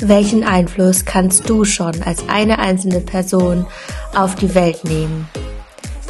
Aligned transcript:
Welchen 0.00 0.44
Einfluss 0.44 1.04
kannst 1.04 1.50
du 1.50 1.64
schon 1.64 2.02
als 2.04 2.28
eine 2.28 2.60
einzelne 2.60 3.00
Person 3.00 3.66
auf 4.14 4.36
die 4.36 4.54
Welt 4.54 4.84
nehmen? 4.84 5.28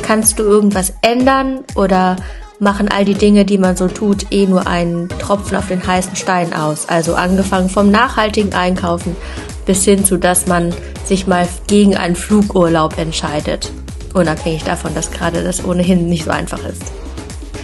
Kannst 0.03 0.39
du 0.39 0.43
irgendwas 0.43 0.93
ändern 1.01 1.65
oder 1.75 2.17
machen 2.59 2.89
all 2.91 3.07
die 3.07 3.15
Dinge, 3.15 3.47
die 3.47 3.57
man 3.57 3.77
so 3.77 3.89
tut, 3.89 4.31
eh 4.31 4.47
nur 4.47 4.67
einen 4.67 5.09
Tropfen 5.09 5.57
auf 5.57 5.69
den 5.69 5.87
heißen 5.87 6.17
Stein 6.17 6.53
aus? 6.53 6.87
Also 6.89 7.15
angefangen 7.15 7.71
vom 7.71 7.91
nachhaltigen 7.91 8.53
Einkaufen 8.53 9.17
bis 9.65 9.85
hin 9.85 10.05
zu, 10.05 10.19
dass 10.19 10.47
man 10.47 10.75
sich 11.07 11.27
mal 11.27 11.49
gegen 11.67 11.97
einen 11.97 12.17
Flugurlaub 12.17 12.99
entscheidet. 12.99 13.73
Unabhängig 14.13 14.65
davon, 14.65 14.95
dass 14.95 15.11
gerade 15.11 15.43
das 15.43 15.65
ohnehin 15.65 16.11
nicht 16.11 16.25
so 16.25 16.31
einfach 16.31 16.63
ist. 16.65 16.83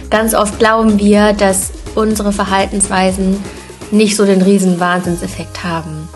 Ganz 0.09 0.33
oft 0.33 0.57
glauben 0.57 0.97
wir, 0.97 1.33
dass 1.33 1.71
unsere 1.95 2.31
Verhaltensweisen 2.31 3.43
nicht 3.91 4.15
so 4.15 4.25
den 4.25 4.41
riesen 4.41 4.79
Wahnsinnseffekt 4.79 5.63
haben. 5.63 6.07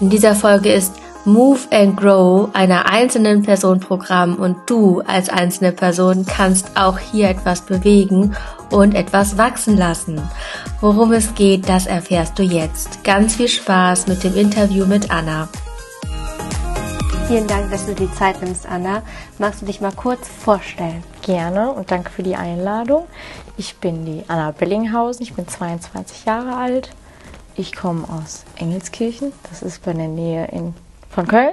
In 0.00 0.10
dieser 0.10 0.34
Folge 0.34 0.72
ist 0.72 0.92
Move 1.24 1.60
and 1.70 1.96
Grow 1.96 2.48
einer 2.54 2.90
einzelnen 2.90 3.42
Person 3.42 3.80
Programm 3.80 4.36
und 4.36 4.56
du 4.66 5.02
als 5.06 5.28
einzelne 5.28 5.72
Person 5.72 6.24
kannst 6.24 6.76
auch 6.76 6.98
hier 6.98 7.28
etwas 7.28 7.60
bewegen 7.60 8.34
und 8.70 8.94
etwas 8.94 9.36
wachsen 9.36 9.76
lassen. 9.76 10.20
Worum 10.80 11.12
es 11.12 11.34
geht, 11.34 11.68
das 11.68 11.86
erfährst 11.86 12.38
du 12.38 12.42
jetzt. 12.42 13.04
Ganz 13.04 13.36
viel 13.36 13.48
Spaß 13.48 14.06
mit 14.06 14.24
dem 14.24 14.36
Interview 14.36 14.86
mit 14.86 15.10
Anna. 15.10 15.48
Vielen 17.28 17.46
Dank, 17.46 17.70
dass 17.70 17.84
du 17.84 17.94
die 17.94 18.10
Zeit 18.14 18.40
nimmst, 18.40 18.66
Anna. 18.66 19.02
Magst 19.36 19.60
du 19.60 19.66
dich 19.66 19.82
mal 19.82 19.92
kurz 19.92 20.26
vorstellen? 20.26 21.04
Gerne 21.20 21.70
und 21.72 21.90
danke 21.90 22.08
für 22.08 22.22
die 22.22 22.36
Einladung. 22.36 23.04
Ich 23.58 23.76
bin 23.76 24.06
die 24.06 24.24
Anna 24.28 24.50
Bellinghausen, 24.52 25.24
ich 25.24 25.34
bin 25.34 25.46
22 25.46 26.24
Jahre 26.24 26.56
alt. 26.56 26.88
Ich 27.54 27.76
komme 27.76 28.08
aus 28.08 28.44
Engelskirchen, 28.56 29.34
das 29.50 29.60
ist 29.60 29.84
bei 29.84 29.92
der 29.92 30.08
Nähe 30.08 30.46
in, 30.46 30.72
von 31.10 31.28
Köln. 31.28 31.52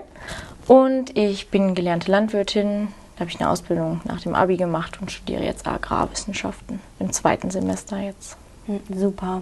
Und 0.66 1.17
ich 1.17 1.49
bin 1.49 1.75
gelernte 1.75 2.09
Landwirtin. 2.09 2.88
Da 3.17 3.19
habe 3.19 3.31
ich 3.31 3.42
eine 3.42 3.49
Ausbildung 3.49 3.99
nach 4.05 4.21
dem 4.21 4.33
Abi 4.33 4.55
gemacht 4.55 5.02
und 5.02 5.11
studiere 5.11 5.44
jetzt 5.44 5.67
Agrarwissenschaften 5.67 6.80
im 6.99 7.11
zweiten 7.11 7.52
Semester 7.52 7.99
jetzt. 7.99 8.38
Hm, 8.67 8.80
super. 8.95 9.42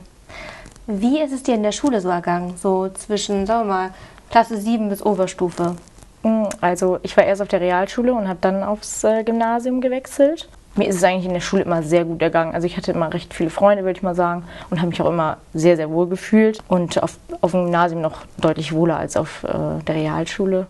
Wie 0.87 1.21
ist 1.21 1.31
es 1.31 1.43
dir 1.43 1.53
in 1.53 1.61
der 1.61 1.73
Schule 1.73 2.01
so 2.01 2.09
ergangen? 2.09 2.55
So 2.57 2.89
zwischen, 2.89 3.45
sagen 3.45 3.69
wir 3.69 3.73
mal, 3.75 3.93
Klasse 4.31 4.57
7 4.57 4.89
bis 4.89 5.05
Oberstufe? 5.05 5.75
Hm, 6.23 6.47
also 6.61 6.99
ich 7.03 7.15
war 7.15 7.25
erst 7.25 7.41
auf 7.41 7.49
der 7.49 7.61
Realschule 7.61 8.13
und 8.13 8.27
habe 8.27 8.39
dann 8.41 8.63
aufs 8.63 9.03
äh, 9.03 9.23
Gymnasium 9.23 9.81
gewechselt. 9.81 10.47
Mir 10.75 10.87
ist 10.87 10.95
es 10.95 11.03
eigentlich 11.03 11.25
in 11.25 11.33
der 11.33 11.41
Schule 11.41 11.63
immer 11.63 11.83
sehr 11.83 12.03
gut 12.03 12.21
ergangen. 12.21 12.55
Also 12.55 12.65
ich 12.65 12.77
hatte 12.77 12.91
immer 12.93 13.13
recht 13.13 13.33
viele 13.33 13.51
Freunde, 13.51 13.83
würde 13.83 13.97
ich 13.97 14.03
mal 14.03 14.15
sagen, 14.15 14.43
und 14.71 14.79
habe 14.79 14.89
mich 14.89 14.99
auch 15.01 15.09
immer 15.09 15.37
sehr, 15.53 15.75
sehr 15.75 15.91
wohl 15.91 16.07
gefühlt. 16.07 16.63
Und 16.67 17.03
auf, 17.03 17.19
auf 17.41 17.51
dem 17.51 17.65
Gymnasium 17.65 18.01
noch 18.01 18.21
deutlich 18.37 18.73
wohler 18.73 18.97
als 18.97 19.15
auf 19.15 19.43
äh, 19.43 19.83
der 19.85 19.95
Realschule. 19.95 20.65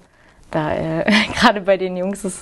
Da 0.51 0.73
äh, 0.73 1.05
gerade 1.39 1.61
bei 1.61 1.77
den 1.77 1.95
Jungs, 1.95 2.23
das 2.23 2.39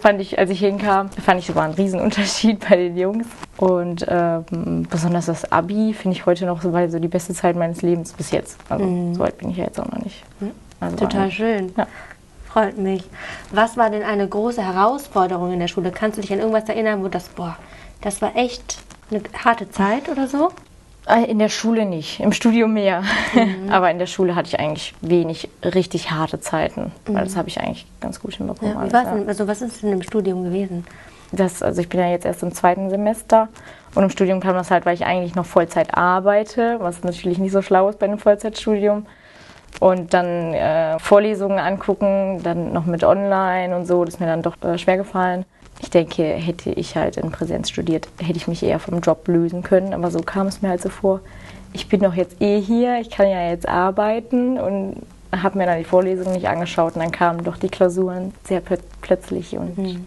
fand 0.00 0.20
ich, 0.20 0.38
als 0.38 0.50
ich 0.50 0.58
hinkam, 0.58 1.10
fand 1.10 1.40
ich, 1.40 1.48
es 1.48 1.54
war 1.54 1.64
ein 1.64 1.72
Riesenunterschied 1.72 2.58
bei 2.68 2.76
den 2.76 2.96
Jungs. 2.96 3.26
Und 3.56 4.04
ähm, 4.08 4.86
besonders 4.90 5.26
das 5.26 5.52
Abi 5.52 5.92
finde 5.92 6.16
ich 6.16 6.26
heute 6.26 6.46
noch 6.46 6.60
so, 6.60 6.72
so 6.88 6.98
die 6.98 7.08
beste 7.08 7.34
Zeit 7.34 7.54
meines 7.54 7.82
Lebens 7.82 8.14
bis 8.14 8.32
jetzt. 8.32 8.58
Also 8.68 8.84
mhm. 8.84 9.14
so 9.14 9.20
weit 9.20 9.38
bin 9.38 9.50
ich 9.50 9.58
ja 9.58 9.64
jetzt 9.64 9.78
auch 9.78 9.86
noch 9.86 10.02
nicht. 10.02 10.24
Also 10.80 10.96
Total 10.96 11.30
schön. 11.30 11.72
Ja 11.76 11.86
freut 12.56 12.78
mich. 12.78 13.02
Was 13.50 13.76
war 13.76 13.90
denn 13.90 14.02
eine 14.02 14.26
große 14.26 14.62
Herausforderung 14.62 15.52
in 15.52 15.60
der 15.60 15.68
Schule? 15.68 15.90
Kannst 15.90 16.16
du 16.16 16.22
dich 16.22 16.32
an 16.32 16.38
irgendwas 16.38 16.66
erinnern, 16.70 17.04
wo 17.04 17.08
das, 17.08 17.28
boah, 17.28 17.58
das 18.00 18.22
war 18.22 18.34
echt 18.34 18.78
eine 19.10 19.20
harte 19.44 19.70
Zeit 19.70 20.08
oder 20.08 20.26
so? 20.26 20.48
Äh, 21.06 21.30
in 21.30 21.38
der 21.38 21.50
Schule 21.50 21.84
nicht, 21.84 22.18
im 22.18 22.32
Studium 22.32 22.72
mehr. 22.72 23.02
Mhm. 23.34 23.68
Aber 23.70 23.90
in 23.90 23.98
der 23.98 24.06
Schule 24.06 24.34
hatte 24.34 24.48
ich 24.48 24.58
eigentlich 24.58 24.94
wenig 25.02 25.50
richtig 25.62 26.10
harte 26.10 26.40
Zeiten, 26.40 26.92
weil 27.04 27.24
das 27.24 27.34
mhm. 27.34 27.38
habe 27.40 27.48
ich 27.50 27.60
eigentlich 27.60 27.86
ganz 28.00 28.20
gut 28.20 28.36
hinbekommen. 28.36 28.72
Ja, 28.72 28.80
alles, 28.80 28.92
was, 28.94 29.04
ja. 29.04 29.26
Also 29.26 29.46
was 29.46 29.60
ist 29.60 29.82
denn 29.82 29.92
im 29.92 30.02
Studium 30.02 30.42
gewesen? 30.42 30.86
Das, 31.32 31.62
also 31.62 31.82
ich 31.82 31.90
bin 31.90 32.00
ja 32.00 32.08
jetzt 32.08 32.24
erst 32.24 32.42
im 32.42 32.54
zweiten 32.54 32.88
Semester 32.88 33.48
und 33.94 34.02
im 34.02 34.08
Studium 34.10 34.40
kam 34.40 34.54
das 34.54 34.70
halt, 34.70 34.86
weil 34.86 34.94
ich 34.94 35.04
eigentlich 35.04 35.34
noch 35.34 35.44
Vollzeit 35.44 35.94
arbeite, 35.94 36.78
was 36.80 37.04
natürlich 37.04 37.36
nicht 37.36 37.52
so 37.52 37.60
schlau 37.60 37.90
ist 37.90 37.98
bei 37.98 38.06
einem 38.06 38.18
Vollzeitstudium 38.18 39.04
und 39.80 40.14
dann 40.14 40.54
äh, 40.54 40.98
Vorlesungen 40.98 41.58
angucken, 41.58 42.40
dann 42.42 42.72
noch 42.72 42.86
mit 42.86 43.04
online 43.04 43.76
und 43.76 43.86
so, 43.86 44.04
das 44.04 44.14
ist 44.14 44.20
mir 44.20 44.26
dann 44.26 44.42
doch 44.42 44.56
äh, 44.62 44.78
schwer 44.78 44.96
gefallen. 44.96 45.44
Ich 45.80 45.90
denke, 45.90 46.22
hätte 46.22 46.70
ich 46.70 46.96
halt 46.96 47.18
in 47.18 47.30
Präsenz 47.30 47.68
studiert, 47.68 48.08
hätte 48.18 48.38
ich 48.38 48.48
mich 48.48 48.62
eher 48.62 48.78
vom 48.78 49.00
Job 49.00 49.28
lösen 49.28 49.62
können, 49.62 49.92
aber 49.92 50.10
so 50.10 50.20
kam 50.20 50.46
es 50.46 50.62
mir 50.62 50.70
halt 50.70 50.80
so 50.80 50.88
vor. 50.88 51.20
Ich 51.72 51.88
bin 51.88 52.00
doch 52.00 52.14
jetzt 52.14 52.40
eh 52.40 52.60
hier, 52.60 53.00
ich 53.00 53.10
kann 53.10 53.28
ja 53.28 53.50
jetzt 53.50 53.68
arbeiten 53.68 54.58
und 54.58 55.02
habe 55.42 55.58
mir 55.58 55.66
dann 55.66 55.78
die 55.78 55.84
Vorlesungen 55.84 56.32
nicht 56.32 56.48
angeschaut 56.48 56.94
und 56.94 57.02
dann 57.02 57.10
kamen 57.10 57.44
doch 57.44 57.58
die 57.58 57.68
Klausuren 57.68 58.32
sehr 58.44 58.60
plö 58.60 58.76
plötzlich 59.02 59.56
und 59.58 59.76
mhm. 59.76 60.06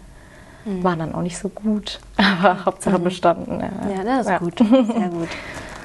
Mhm. 0.64 0.84
waren 0.84 0.98
dann 0.98 1.14
auch 1.14 1.22
nicht 1.22 1.38
so 1.38 1.48
gut, 1.48 2.00
aber 2.16 2.64
Hauptsache 2.64 2.98
mhm. 2.98 3.04
bestanden. 3.04 3.60
Ja, 3.60 3.96
ja 3.96 4.04
das 4.04 4.26
ist 4.26 4.30
ja. 4.30 4.38
gut, 4.38 4.58
sehr 4.58 5.08
gut, 5.10 5.28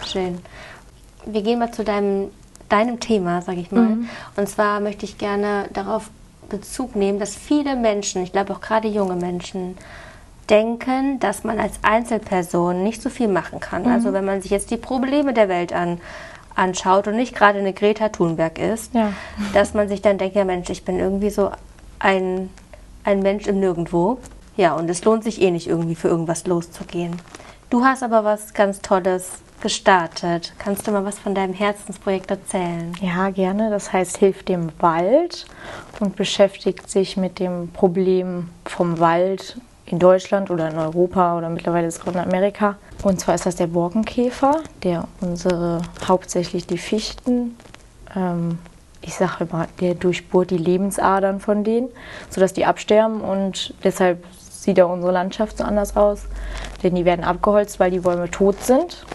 schön. 0.05 0.39
Wir 1.27 1.43
gehen 1.43 1.59
mal 1.59 1.71
zu 1.71 1.83
deinem 1.83 2.29
deinem 2.69 2.99
Thema, 2.99 3.41
sage 3.41 3.59
ich 3.59 3.71
mal. 3.71 3.81
Mhm. 3.81 4.09
Und 4.35 4.49
zwar 4.49 4.79
möchte 4.79 5.05
ich 5.05 5.17
gerne 5.17 5.69
darauf 5.73 6.09
Bezug 6.49 6.95
nehmen, 6.95 7.19
dass 7.19 7.35
viele 7.35 7.75
Menschen, 7.75 8.23
ich 8.23 8.31
glaube 8.31 8.53
auch 8.53 8.61
gerade 8.61 8.87
junge 8.87 9.15
Menschen, 9.15 9.77
denken, 10.49 11.19
dass 11.19 11.43
man 11.43 11.59
als 11.59 11.79
Einzelperson 11.81 12.83
nicht 12.83 13.01
so 13.01 13.09
viel 13.09 13.27
machen 13.27 13.59
kann. 13.59 13.83
Mhm. 13.83 13.91
Also 13.91 14.13
wenn 14.13 14.25
man 14.25 14.41
sich 14.41 14.51
jetzt 14.51 14.71
die 14.71 14.77
Probleme 14.77 15.33
der 15.33 15.49
Welt 15.49 15.73
an, 15.73 15.99
anschaut 16.55 17.07
und 17.07 17.15
nicht 17.15 17.35
gerade 17.35 17.59
eine 17.59 17.73
Greta 17.73 18.09
Thunberg 18.09 18.59
ist, 18.59 18.93
ja. 18.93 19.11
dass 19.53 19.73
man 19.73 19.87
sich 19.89 20.01
dann 20.01 20.17
denkt, 20.17 20.35
ja 20.35 20.45
Mensch, 20.45 20.69
ich 20.69 20.85
bin 20.85 20.99
irgendwie 20.99 21.29
so 21.29 21.51
ein, 21.99 22.49
ein 23.03 23.21
Mensch 23.21 23.47
im 23.47 23.59
Nirgendwo. 23.59 24.19
Ja, 24.55 24.73
und 24.73 24.89
es 24.89 25.03
lohnt 25.03 25.23
sich 25.23 25.41
eh 25.41 25.51
nicht 25.51 25.67
irgendwie 25.67 25.95
für 25.95 26.07
irgendwas 26.07 26.47
loszugehen. 26.47 27.17
Du 27.69 27.83
hast 27.83 28.03
aber 28.03 28.23
was 28.23 28.53
ganz 28.53 28.81
Tolles 28.81 29.31
gestartet. 29.61 30.53
Kannst 30.59 30.87
du 30.87 30.91
mal 30.91 31.05
was 31.05 31.19
von 31.19 31.35
deinem 31.35 31.53
Herzensprojekt 31.53 32.31
erzählen? 32.31 32.93
Ja, 33.01 33.29
gerne. 33.29 33.69
Das 33.69 33.91
heißt 33.91 34.17
Hilf 34.17 34.43
dem 34.43 34.71
Wald 34.79 35.45
und 35.99 36.15
beschäftigt 36.15 36.89
sich 36.89 37.17
mit 37.17 37.39
dem 37.39 37.69
Problem 37.69 38.49
vom 38.65 38.99
Wald 38.99 39.57
in 39.85 39.99
Deutschland 39.99 40.49
oder 40.49 40.69
in 40.69 40.77
Europa 40.77 41.37
oder 41.37 41.49
mittlerweile 41.49 41.87
ist 41.87 42.01
es 42.01 42.13
in 42.13 42.19
Amerika. 42.19 42.77
Und 43.03 43.19
zwar 43.19 43.35
ist 43.35 43.45
das 43.45 43.55
der 43.55 43.67
Borkenkäfer, 43.67 44.61
der 44.83 45.07
unsere 45.21 45.81
hauptsächlich 46.07 46.65
die 46.65 46.77
Fichten, 46.77 47.55
ähm, 48.15 48.57
ich 49.01 49.13
sage 49.13 49.45
immer, 49.47 49.67
der 49.79 49.93
durchbohrt 49.93 50.49
die 50.49 50.57
Lebensadern 50.57 51.39
von 51.39 51.63
denen, 51.63 51.89
sodass 52.29 52.53
die 52.53 52.65
absterben 52.65 53.21
und 53.21 53.75
deshalb 53.83 54.25
sieht 54.39 54.81
auch 54.81 54.91
unsere 54.91 55.11
Landschaft 55.11 55.59
so 55.59 55.63
anders 55.63 55.95
aus. 55.95 56.23
Denn 56.81 56.95
die 56.95 57.05
werden 57.05 57.23
abgeholzt, 57.23 57.79
weil 57.79 57.91
die 57.91 57.99
Bäume 57.99 58.31
tot 58.31 58.63
sind 58.63 59.05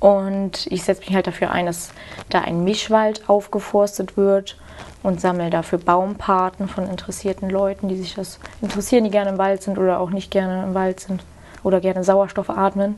und 0.00 0.66
ich 0.66 0.84
setze 0.84 1.00
mich 1.00 1.14
halt 1.14 1.26
dafür 1.26 1.50
ein, 1.50 1.66
dass 1.66 1.90
da 2.28 2.40
ein 2.40 2.64
Mischwald 2.64 3.28
aufgeforstet 3.28 4.16
wird 4.16 4.58
und 5.02 5.20
sammle 5.20 5.50
dafür 5.50 5.78
Baumpaten 5.78 6.68
von 6.68 6.88
interessierten 6.88 7.48
Leuten, 7.48 7.88
die 7.88 7.96
sich 7.96 8.14
das 8.14 8.38
interessieren, 8.60 9.04
die 9.04 9.10
gerne 9.10 9.30
im 9.30 9.38
Wald 9.38 9.62
sind 9.62 9.78
oder 9.78 10.00
auch 10.00 10.10
nicht 10.10 10.30
gerne 10.30 10.64
im 10.64 10.74
Wald 10.74 11.00
sind 11.00 11.22
oder 11.62 11.80
gerne 11.80 12.04
Sauerstoff 12.04 12.48
atmen. 12.48 12.96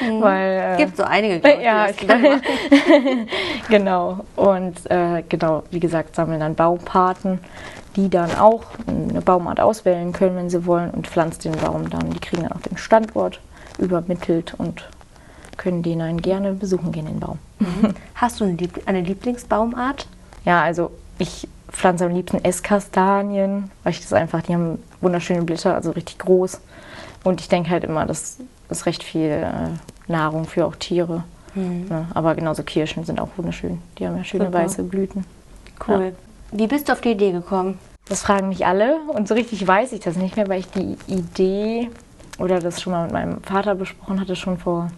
Mhm. 0.00 0.20
Weil, 0.20 0.74
äh, 0.74 0.76
Gibt 0.76 0.96
so 0.96 1.04
einige, 1.04 1.40
glaube 1.40 1.58
ich. 1.58 1.64
Ja, 1.64 1.86
genau. 3.68 4.20
Und 4.36 4.90
äh, 4.90 5.22
genau, 5.28 5.62
wie 5.70 5.80
gesagt, 5.80 6.14
sammeln 6.14 6.40
dann 6.40 6.54
Baumpaten, 6.54 7.40
die 7.96 8.10
dann 8.10 8.34
auch 8.36 8.64
eine 8.86 9.22
Baumart 9.22 9.60
auswählen 9.60 10.12
können, 10.12 10.36
wenn 10.36 10.50
sie 10.50 10.66
wollen, 10.66 10.90
und 10.90 11.06
pflanzt 11.06 11.44
den 11.44 11.52
Baum 11.52 11.88
dann. 11.88 12.10
Die 12.10 12.20
kriegen 12.20 12.42
dann 12.42 12.52
auch 12.52 12.60
den 12.60 12.76
Standort 12.76 13.40
übermittelt 13.78 14.54
und 14.58 14.86
können 15.58 15.82
den 15.82 16.00
einen 16.00 16.20
gerne 16.22 16.52
besuchen 16.52 16.92
gehen, 16.92 17.06
den 17.06 17.20
Baum. 17.20 17.38
Mhm. 17.58 17.94
Hast 18.14 18.40
du 18.40 18.56
eine 18.86 19.00
Lieblingsbaumart? 19.00 20.06
Ja, 20.44 20.62
also 20.62 20.90
ich 21.18 21.48
pflanze 21.70 22.06
am 22.06 22.14
liebsten 22.14 22.44
Esskastanien, 22.44 23.70
weil 23.82 23.92
ich 23.92 24.00
das 24.00 24.12
einfach, 24.12 24.42
die 24.42 24.54
haben 24.54 24.78
wunderschöne 25.00 25.42
Blätter, 25.42 25.74
also 25.74 25.90
richtig 25.90 26.18
groß. 26.18 26.60
Und 27.24 27.40
ich 27.40 27.48
denke 27.48 27.70
halt 27.70 27.84
immer, 27.84 28.06
das 28.06 28.38
ist 28.68 28.86
recht 28.86 29.02
viel 29.02 29.30
äh, 29.30 30.10
Nahrung 30.10 30.44
für 30.44 30.66
auch 30.66 30.76
Tiere. 30.76 31.24
Mhm. 31.54 31.86
Ja, 31.88 32.06
aber 32.14 32.34
genauso 32.34 32.62
Kirschen 32.62 33.04
sind 33.04 33.20
auch 33.20 33.30
wunderschön. 33.36 33.80
Die 33.98 34.06
haben 34.06 34.16
ja 34.16 34.24
schöne 34.24 34.46
Super. 34.46 34.58
weiße 34.58 34.82
Blüten. 34.82 35.24
Cool. 35.86 36.12
Ja. 36.52 36.58
Wie 36.58 36.66
bist 36.66 36.88
du 36.88 36.92
auf 36.92 37.00
die 37.00 37.12
Idee 37.12 37.32
gekommen? 37.32 37.78
Das 38.08 38.22
fragen 38.22 38.48
mich 38.48 38.66
alle 38.66 38.98
und 39.08 39.28
so 39.28 39.34
richtig 39.34 39.66
weiß 39.66 39.92
ich 39.92 40.00
das 40.00 40.16
nicht 40.16 40.36
mehr, 40.36 40.48
weil 40.48 40.60
ich 40.60 40.68
die 40.70 40.96
Idee 41.06 41.90
oder 42.38 42.60
das 42.60 42.82
schon 42.82 42.92
mal 42.92 43.04
mit 43.04 43.12
meinem 43.12 43.42
Vater 43.42 43.74
besprochen 43.74 44.20
hatte, 44.20 44.36
schon 44.36 44.58
vor 44.58 44.90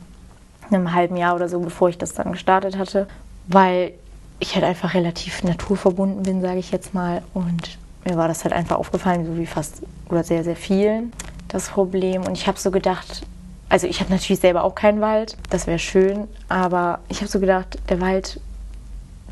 einem 0.69 0.93
halben 0.95 1.17
Jahr 1.17 1.35
oder 1.35 1.49
so, 1.49 1.61
bevor 1.61 1.89
ich 1.89 1.99
das 1.99 2.15
dann 2.15 2.33
gestartet 2.33 2.77
hatte, 2.79 3.07
weil 3.49 3.93
ich 4.39 4.55
halt 4.55 4.65
einfach 4.65 4.95
relativ 4.95 5.43
naturverbunden 5.43 6.23
bin, 6.23 6.41
sage 6.41 6.59
ich 6.59 6.71
jetzt 6.71 6.95
mal. 6.95 7.23
Und 7.35 7.79
mir 8.05 8.17
war 8.17 8.29
das 8.29 8.45
halt 8.45 8.53
einfach 8.53 8.77
aufgefallen, 8.77 9.27
so 9.27 9.39
wie 9.39 9.47
fast 9.47 9.83
oder 10.09 10.25
sehr, 10.25 10.45
sehr 10.45 10.57
vielen 10.57 11.13
das 11.49 11.69
Problem. 11.69 12.23
Und 12.25 12.33
ich 12.37 12.47
habe 12.47 12.59
so 12.59 12.71
gedacht, 12.71 13.23
also 13.69 13.87
ich 13.87 14.01
habe 14.01 14.13
natürlich 14.13 14.41
selber 14.41 14.65
auch 14.65 14.75
keinen 14.75 15.01
Wald, 15.01 15.37
das 15.51 15.67
wäre 15.67 15.79
schön, 15.79 16.29
aber 16.49 17.01
ich 17.09 17.19
habe 17.19 17.29
so 17.29 17.41
gedacht, 17.41 17.79
der 17.89 18.01
Wald, 18.01 18.41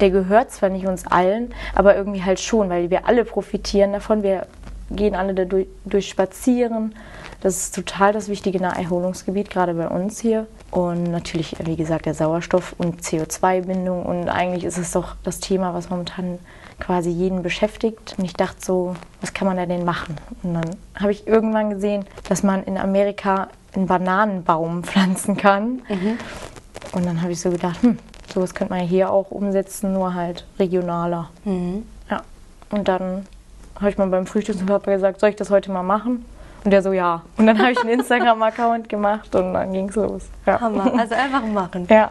der 0.00 0.10
gehört 0.10 0.50
zwar 0.50 0.70
nicht 0.70 0.86
uns 0.86 1.06
allen, 1.06 1.54
aber 1.74 1.96
irgendwie 1.96 2.22
halt 2.22 2.40
schon, 2.40 2.68
weil 2.68 2.90
wir 2.90 3.06
alle 3.06 3.24
profitieren 3.24 3.92
davon. 3.92 4.22
Wir 4.22 4.46
gehen 4.90 5.14
alle 5.14 5.34
da 5.34 5.44
durch, 5.44 5.66
durch 5.84 6.08
spazieren. 6.08 6.94
Das 7.40 7.56
ist 7.56 7.74
total 7.74 8.12
das 8.12 8.28
wichtige 8.28 8.60
Naherholungsgebiet, 8.60 9.50
gerade 9.50 9.74
bei 9.74 9.88
uns 9.88 10.18
hier. 10.18 10.46
Und 10.74 11.04
natürlich, 11.04 11.54
wie 11.64 11.76
gesagt, 11.76 12.04
der 12.04 12.14
Sauerstoff 12.14 12.74
und 12.78 13.00
CO2-Bindung. 13.00 14.04
Und 14.04 14.28
eigentlich 14.28 14.64
ist 14.64 14.76
es 14.76 14.90
doch 14.90 15.14
das 15.22 15.38
Thema, 15.38 15.72
was 15.72 15.88
momentan 15.88 16.40
quasi 16.80 17.10
jeden 17.10 17.44
beschäftigt. 17.44 18.16
Und 18.18 18.24
ich 18.24 18.32
dachte 18.32 18.56
so, 18.60 18.96
was 19.20 19.32
kann 19.32 19.46
man 19.46 19.56
da 19.56 19.66
denn 19.66 19.84
machen? 19.84 20.16
Und 20.42 20.54
dann 20.54 20.76
habe 20.96 21.12
ich 21.12 21.28
irgendwann 21.28 21.70
gesehen, 21.70 22.06
dass 22.28 22.42
man 22.42 22.64
in 22.64 22.76
Amerika 22.76 23.50
einen 23.72 23.86
Bananenbaum 23.86 24.82
pflanzen 24.82 25.36
kann. 25.36 25.82
Mhm. 25.88 26.18
Und 26.90 27.06
dann 27.06 27.22
habe 27.22 27.30
ich 27.30 27.40
so 27.40 27.50
gedacht, 27.50 27.80
hm, 27.80 27.96
sowas 28.34 28.52
könnte 28.52 28.72
man 28.72 28.82
ja 28.82 28.88
hier 28.88 29.10
auch 29.12 29.30
umsetzen, 29.30 29.92
nur 29.92 30.14
halt 30.14 30.44
regionaler. 30.58 31.30
Mhm. 31.44 31.86
Ja. 32.10 32.22
Und 32.70 32.88
dann 32.88 33.28
habe 33.76 33.90
ich 33.90 33.96
mal 33.96 34.08
beim 34.08 34.26
Frühstück 34.26 34.58
zum 34.58 34.66
Papa 34.66 34.90
gesagt, 34.90 35.20
soll 35.20 35.30
ich 35.30 35.36
das 35.36 35.50
heute 35.50 35.70
mal 35.70 35.84
machen? 35.84 36.24
Und 36.64 36.70
der 36.70 36.82
so, 36.82 36.92
ja. 36.92 37.22
Und 37.36 37.46
dann 37.46 37.58
habe 37.58 37.72
ich 37.72 37.78
einen 37.78 37.90
Instagram-Account 37.90 38.88
gemacht 38.88 39.34
und 39.34 39.52
dann 39.52 39.72
ging 39.72 39.90
es 39.90 39.96
los. 39.96 40.22
Ja. 40.46 40.60
Hammer. 40.60 40.98
Also 40.98 41.14
einfach 41.14 41.44
machen. 41.44 41.86
Ja. 41.90 42.10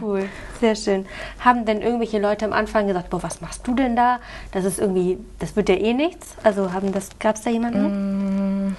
Cool. 0.00 0.28
Sehr 0.60 0.74
schön. 0.74 1.06
Haben 1.40 1.66
denn 1.66 1.82
irgendwelche 1.82 2.18
Leute 2.18 2.46
am 2.46 2.54
Anfang 2.54 2.86
gesagt, 2.86 3.10
boah, 3.10 3.22
was 3.22 3.42
machst 3.42 3.66
du 3.66 3.74
denn 3.74 3.96
da? 3.96 4.18
Das 4.52 4.64
ist 4.64 4.78
irgendwie, 4.78 5.18
das 5.38 5.54
wird 5.54 5.68
ja 5.68 5.74
eh 5.74 5.92
nichts. 5.92 6.34
Also 6.42 6.72
haben 6.72 6.92
das, 6.92 7.10
gab 7.18 7.36
es 7.36 7.42
da 7.42 7.50
jemanden? 7.50 8.68
Mm, 8.68 8.76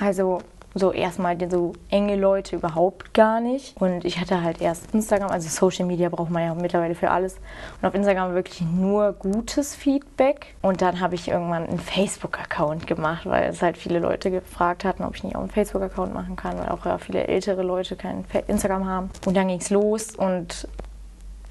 also 0.00 0.40
so 0.74 0.92
erstmal 0.92 1.36
so 1.50 1.72
enge 1.90 2.16
Leute 2.16 2.56
überhaupt 2.56 3.14
gar 3.14 3.40
nicht. 3.40 3.80
Und 3.80 4.04
ich 4.04 4.20
hatte 4.20 4.42
halt 4.42 4.60
erst 4.60 4.92
Instagram, 4.92 5.30
also 5.30 5.48
Social 5.48 5.86
Media 5.86 6.08
braucht 6.08 6.30
man 6.30 6.42
ja 6.42 6.54
mittlerweile 6.54 6.94
für 6.94 7.10
alles. 7.10 7.36
Und 7.80 7.88
auf 7.88 7.94
Instagram 7.94 8.34
wirklich 8.34 8.60
nur 8.62 9.12
gutes 9.12 9.74
Feedback. 9.74 10.54
Und 10.62 10.82
dann 10.82 11.00
habe 11.00 11.14
ich 11.14 11.28
irgendwann 11.28 11.66
einen 11.66 11.78
Facebook-Account 11.78 12.86
gemacht, 12.86 13.26
weil 13.26 13.50
es 13.50 13.62
halt 13.62 13.76
viele 13.76 14.00
Leute 14.00 14.30
gefragt 14.30 14.84
hatten, 14.84 15.04
ob 15.04 15.14
ich 15.14 15.24
nicht 15.24 15.36
auch 15.36 15.40
einen 15.40 15.50
Facebook-Account 15.50 16.12
machen 16.12 16.36
kann, 16.36 16.58
weil 16.58 16.68
auch 16.68 16.84
ja 16.84 16.98
viele 16.98 17.26
ältere 17.26 17.62
Leute 17.62 17.96
kein 17.96 18.24
Instagram 18.46 18.86
haben. 18.86 19.10
Und 19.26 19.36
dann 19.36 19.48
ging 19.48 19.60
es 19.60 19.70
los 19.70 20.16
und 20.16 20.68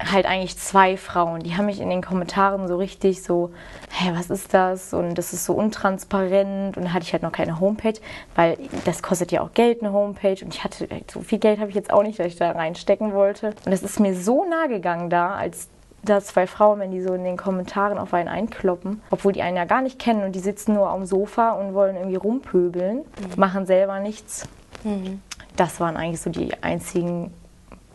halt 0.00 0.26
eigentlich 0.26 0.58
zwei 0.58 0.96
Frauen. 0.96 1.40
Die 1.40 1.56
haben 1.56 1.66
mich 1.66 1.80
in 1.80 1.88
den 1.88 2.02
Kommentaren 2.02 2.66
so 2.66 2.76
richtig 2.76 3.22
so, 3.22 3.52
hä, 3.90 4.10
was 4.14 4.28
ist 4.28 4.52
das? 4.52 4.92
Und 4.92 5.14
das 5.14 5.32
ist 5.32 5.44
so 5.44 5.54
untransparent. 5.54 6.76
Und 6.76 6.84
da 6.84 6.92
hatte 6.92 7.04
ich 7.04 7.12
halt 7.12 7.22
noch 7.22 7.32
keine 7.32 7.60
Homepage, 7.60 8.00
weil 8.34 8.58
das 8.84 9.02
kostet 9.02 9.30
ja 9.32 9.40
auch 9.40 9.52
Geld, 9.54 9.82
eine 9.82 9.92
Homepage. 9.92 10.44
Und 10.44 10.54
ich 10.54 10.64
hatte, 10.64 10.88
so 11.10 11.20
viel 11.20 11.38
Geld 11.38 11.60
habe 11.60 11.70
ich 11.70 11.76
jetzt 11.76 11.92
auch 11.92 12.02
nicht, 12.02 12.18
dass 12.18 12.26
ich 12.26 12.36
da 12.36 12.50
reinstecken 12.50 13.12
wollte. 13.12 13.48
Und 13.64 13.70
das 13.70 13.82
ist 13.82 14.00
mir 14.00 14.14
so 14.16 14.44
nah 14.44 14.66
gegangen 14.66 15.10
da, 15.10 15.34
als 15.34 15.68
da 16.02 16.20
zwei 16.20 16.46
Frauen, 16.46 16.80
wenn 16.80 16.90
die 16.90 17.00
so 17.00 17.14
in 17.14 17.24
den 17.24 17.36
Kommentaren 17.36 17.96
auf 17.96 18.12
einen 18.12 18.28
einkloppen, 18.28 19.00
obwohl 19.10 19.32
die 19.32 19.42
einen 19.42 19.56
ja 19.56 19.64
gar 19.64 19.80
nicht 19.80 19.98
kennen 19.98 20.22
und 20.22 20.32
die 20.32 20.40
sitzen 20.40 20.74
nur 20.74 20.90
am 20.90 21.06
Sofa 21.06 21.52
und 21.52 21.72
wollen 21.72 21.96
irgendwie 21.96 22.16
rumpöbeln, 22.16 22.98
mhm. 22.98 23.04
machen 23.36 23.64
selber 23.64 24.00
nichts. 24.00 24.46
Mhm. 24.82 25.22
Das 25.56 25.80
waren 25.80 25.96
eigentlich 25.96 26.20
so 26.20 26.30
die 26.30 26.52
einzigen 26.62 27.32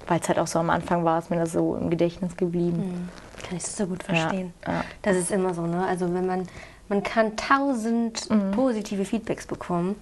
weil 0.09 0.19
es 0.19 0.27
halt 0.27 0.39
auch 0.39 0.47
so 0.47 0.59
am 0.59 0.71
Anfang 0.71 1.05
war, 1.05 1.19
ist 1.19 1.29
mir 1.29 1.37
das 1.37 1.51
so 1.53 1.75
im 1.75 1.89
Gedächtnis 1.89 2.35
geblieben. 2.35 2.77
Mhm. 2.77 3.09
Kann 3.47 3.57
ich 3.57 3.63
so 3.63 3.85
gut 3.85 4.01
verstehen. 4.01 4.53
Ja, 4.65 4.73
ja. 4.73 4.83
Das 5.03 5.15
ist 5.15 5.31
immer 5.31 5.53
so, 5.53 5.61
ne? 5.67 5.85
Also 5.85 6.11
wenn 6.13 6.25
man, 6.25 6.47
man 6.89 7.03
kann 7.03 7.37
tausend 7.37 8.29
mhm. 8.29 8.51
positive 8.51 9.05
Feedbacks 9.05 9.45
bekommen 9.45 9.95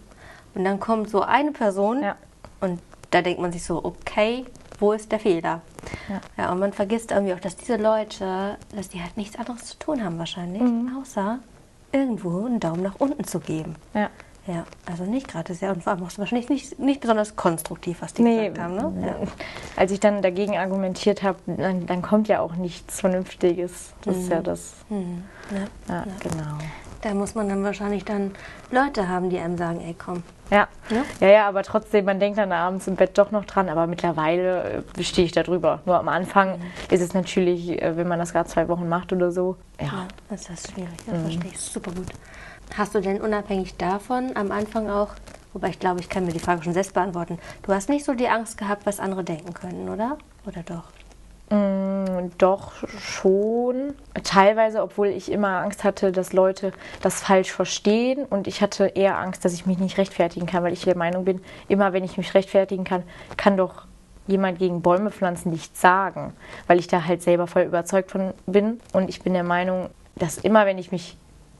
und 0.55 0.63
dann 0.63 0.79
kommt 0.79 1.09
so 1.09 1.21
eine 1.21 1.51
Person 1.51 2.03
ja. 2.03 2.15
und 2.61 2.79
da 3.11 3.21
denkt 3.21 3.41
man 3.41 3.51
sich 3.51 3.63
so, 3.63 3.83
okay, 3.83 4.45
wo 4.79 4.93
ist 4.93 5.11
der 5.11 5.19
Fehler? 5.19 5.61
Ja. 6.07 6.21
ja, 6.37 6.51
und 6.51 6.59
man 6.59 6.71
vergisst 6.71 7.11
irgendwie 7.11 7.33
auch, 7.33 7.39
dass 7.39 7.57
diese 7.57 7.75
Leute, 7.75 8.57
dass 8.73 8.89
die 8.89 9.01
halt 9.01 9.17
nichts 9.17 9.37
anderes 9.37 9.65
zu 9.65 9.77
tun 9.77 10.03
haben 10.03 10.17
wahrscheinlich, 10.19 10.61
mhm. 10.61 10.97
außer 11.01 11.39
irgendwo 11.91 12.45
einen 12.45 12.59
Daumen 12.59 12.83
nach 12.83 12.95
unten 12.99 13.25
zu 13.25 13.39
geben. 13.39 13.75
Ja. 13.93 14.09
Ja, 14.47 14.65
also 14.85 15.03
nicht 15.03 15.27
gerade 15.27 15.53
sehr 15.53 15.71
und 15.71 15.83
vor 15.83 15.91
allem 15.93 16.03
auch 16.03 16.17
wahrscheinlich 16.17 16.47
nicht, 16.47 16.79
nicht 16.79 17.01
besonders 17.01 17.35
konstruktiv, 17.35 17.97
was 18.01 18.13
die 18.13 18.21
nee, 18.21 18.47
gesagt 18.47 18.59
haben. 18.59 18.75
Ne? 18.75 19.07
Ja. 19.07 19.15
Als 19.75 19.91
ich 19.91 19.99
dann 19.99 20.21
dagegen 20.21 20.57
argumentiert 20.57 21.21
habe, 21.21 21.37
dann, 21.47 21.85
dann, 21.85 22.01
kommt 22.01 22.29
ja 22.29 22.39
auch 22.39 22.55
nichts 22.55 23.01
Vernünftiges. 23.01 23.93
Das 24.03 24.15
mhm. 24.15 24.21
ist 24.21 24.29
ja 24.29 24.39
mhm. 24.39 24.43
das. 24.43 24.73
Mhm. 24.89 25.23
Ja. 25.51 25.95
ja, 25.95 26.05
genau. 26.19 26.57
Da 27.01 27.13
muss 27.13 27.35
man 27.35 27.49
dann 27.49 27.63
wahrscheinlich 27.63 28.05
dann 28.05 28.31
Leute 28.71 29.09
haben, 29.09 29.29
die 29.29 29.37
einem 29.37 29.57
sagen, 29.57 29.81
ey 29.81 29.93
komm. 29.93 30.23
Ja. 30.49 30.67
ja, 30.89 31.03
ja, 31.19 31.27
ja 31.27 31.47
aber 31.47 31.63
trotzdem, 31.63 32.05
man 32.05 32.21
denkt 32.21 32.37
dann 32.37 32.53
abends 32.53 32.87
im 32.87 32.95
Bett 32.95 33.17
doch 33.17 33.31
noch 33.31 33.43
dran, 33.43 33.67
aber 33.67 33.85
mittlerweile 33.85 34.83
äh, 34.97 35.03
stehe 35.03 35.25
ich 35.25 35.33
da 35.33 35.43
drüber. 35.43 35.81
Nur 35.85 35.99
am 35.99 36.07
Anfang 36.07 36.57
mhm. 36.57 36.63
ist 36.89 37.01
es 37.01 37.13
natürlich, 37.13 37.81
äh, 37.81 37.97
wenn 37.97 38.07
man 38.07 38.17
das 38.17 38.31
gerade 38.31 38.47
zwei 38.47 38.69
Wochen 38.69 38.87
macht 38.87 39.11
oder 39.11 39.31
so. 39.31 39.57
Ja, 39.79 39.87
ja 39.87 40.07
das 40.29 40.49
ist 40.49 40.71
schwierig, 40.71 40.97
das 41.05 41.17
mhm. 41.17 41.21
verstehe 41.23 41.51
ich 41.51 41.59
super 41.59 41.91
gut. 41.91 42.07
Hast 42.75 42.95
du 42.95 43.01
denn 43.01 43.21
unabhängig 43.21 43.77
davon 43.77 44.35
am 44.35 44.51
Anfang 44.51 44.89
auch, 44.89 45.09
wobei 45.53 45.69
ich 45.69 45.79
glaube, 45.79 45.99
ich 45.99 46.09
kann 46.09 46.25
mir 46.25 46.33
die 46.33 46.39
Frage 46.39 46.63
schon 46.63 46.73
selbst 46.73 46.93
beantworten, 46.93 47.39
du 47.63 47.73
hast 47.73 47.89
nicht 47.89 48.05
so 48.05 48.13
die 48.13 48.27
Angst 48.27 48.57
gehabt, 48.57 48.85
was 48.85 48.99
andere 48.99 49.23
denken 49.23 49.53
können, 49.53 49.89
oder? 49.89 50.17
Oder 50.45 50.63
doch? 50.63 50.83
Mm, 51.49 52.31
doch 52.37 52.73
schon. 52.99 53.95
Teilweise, 54.23 54.81
obwohl 54.81 55.07
ich 55.07 55.31
immer 55.31 55.61
Angst 55.61 55.83
hatte, 55.85 56.11
dass 56.11 56.33
Leute 56.33 56.73
das 57.01 57.21
falsch 57.21 57.51
verstehen. 57.51 58.25
Und 58.25 58.47
ich 58.47 58.61
hatte 58.61 58.87
eher 58.87 59.17
Angst, 59.17 59.45
dass 59.45 59.53
ich 59.53 59.65
mich 59.65 59.77
nicht 59.77 59.97
rechtfertigen 59.97 60.45
kann, 60.45 60.63
weil 60.63 60.73
ich 60.73 60.83
der 60.83 60.97
Meinung 60.97 61.23
bin, 61.23 61.41
immer 61.69 61.93
wenn 61.93 62.03
ich 62.03 62.17
mich 62.17 62.33
rechtfertigen 62.33 62.83
kann, 62.83 63.03
kann 63.37 63.55
doch 63.55 63.85
jemand 64.27 64.59
gegen 64.59 64.81
Bäume 64.81 65.09
pflanzen 65.09 65.51
nichts 65.51 65.79
sagen. 65.79 66.33
Weil 66.67 66.79
ich 66.79 66.87
da 66.87 67.05
halt 67.05 67.21
selber 67.21 67.47
voll 67.47 67.63
überzeugt 67.63 68.11
von 68.11 68.33
bin. 68.45 68.81
Und 68.91 69.09
ich 69.09 69.21
bin 69.21 69.33
der 69.33 69.43
Meinung, 69.43 69.89
dass 70.15 70.37
immer 70.37 70.65
wenn 70.65 70.77
ich 70.77 70.91
mich 70.91 71.15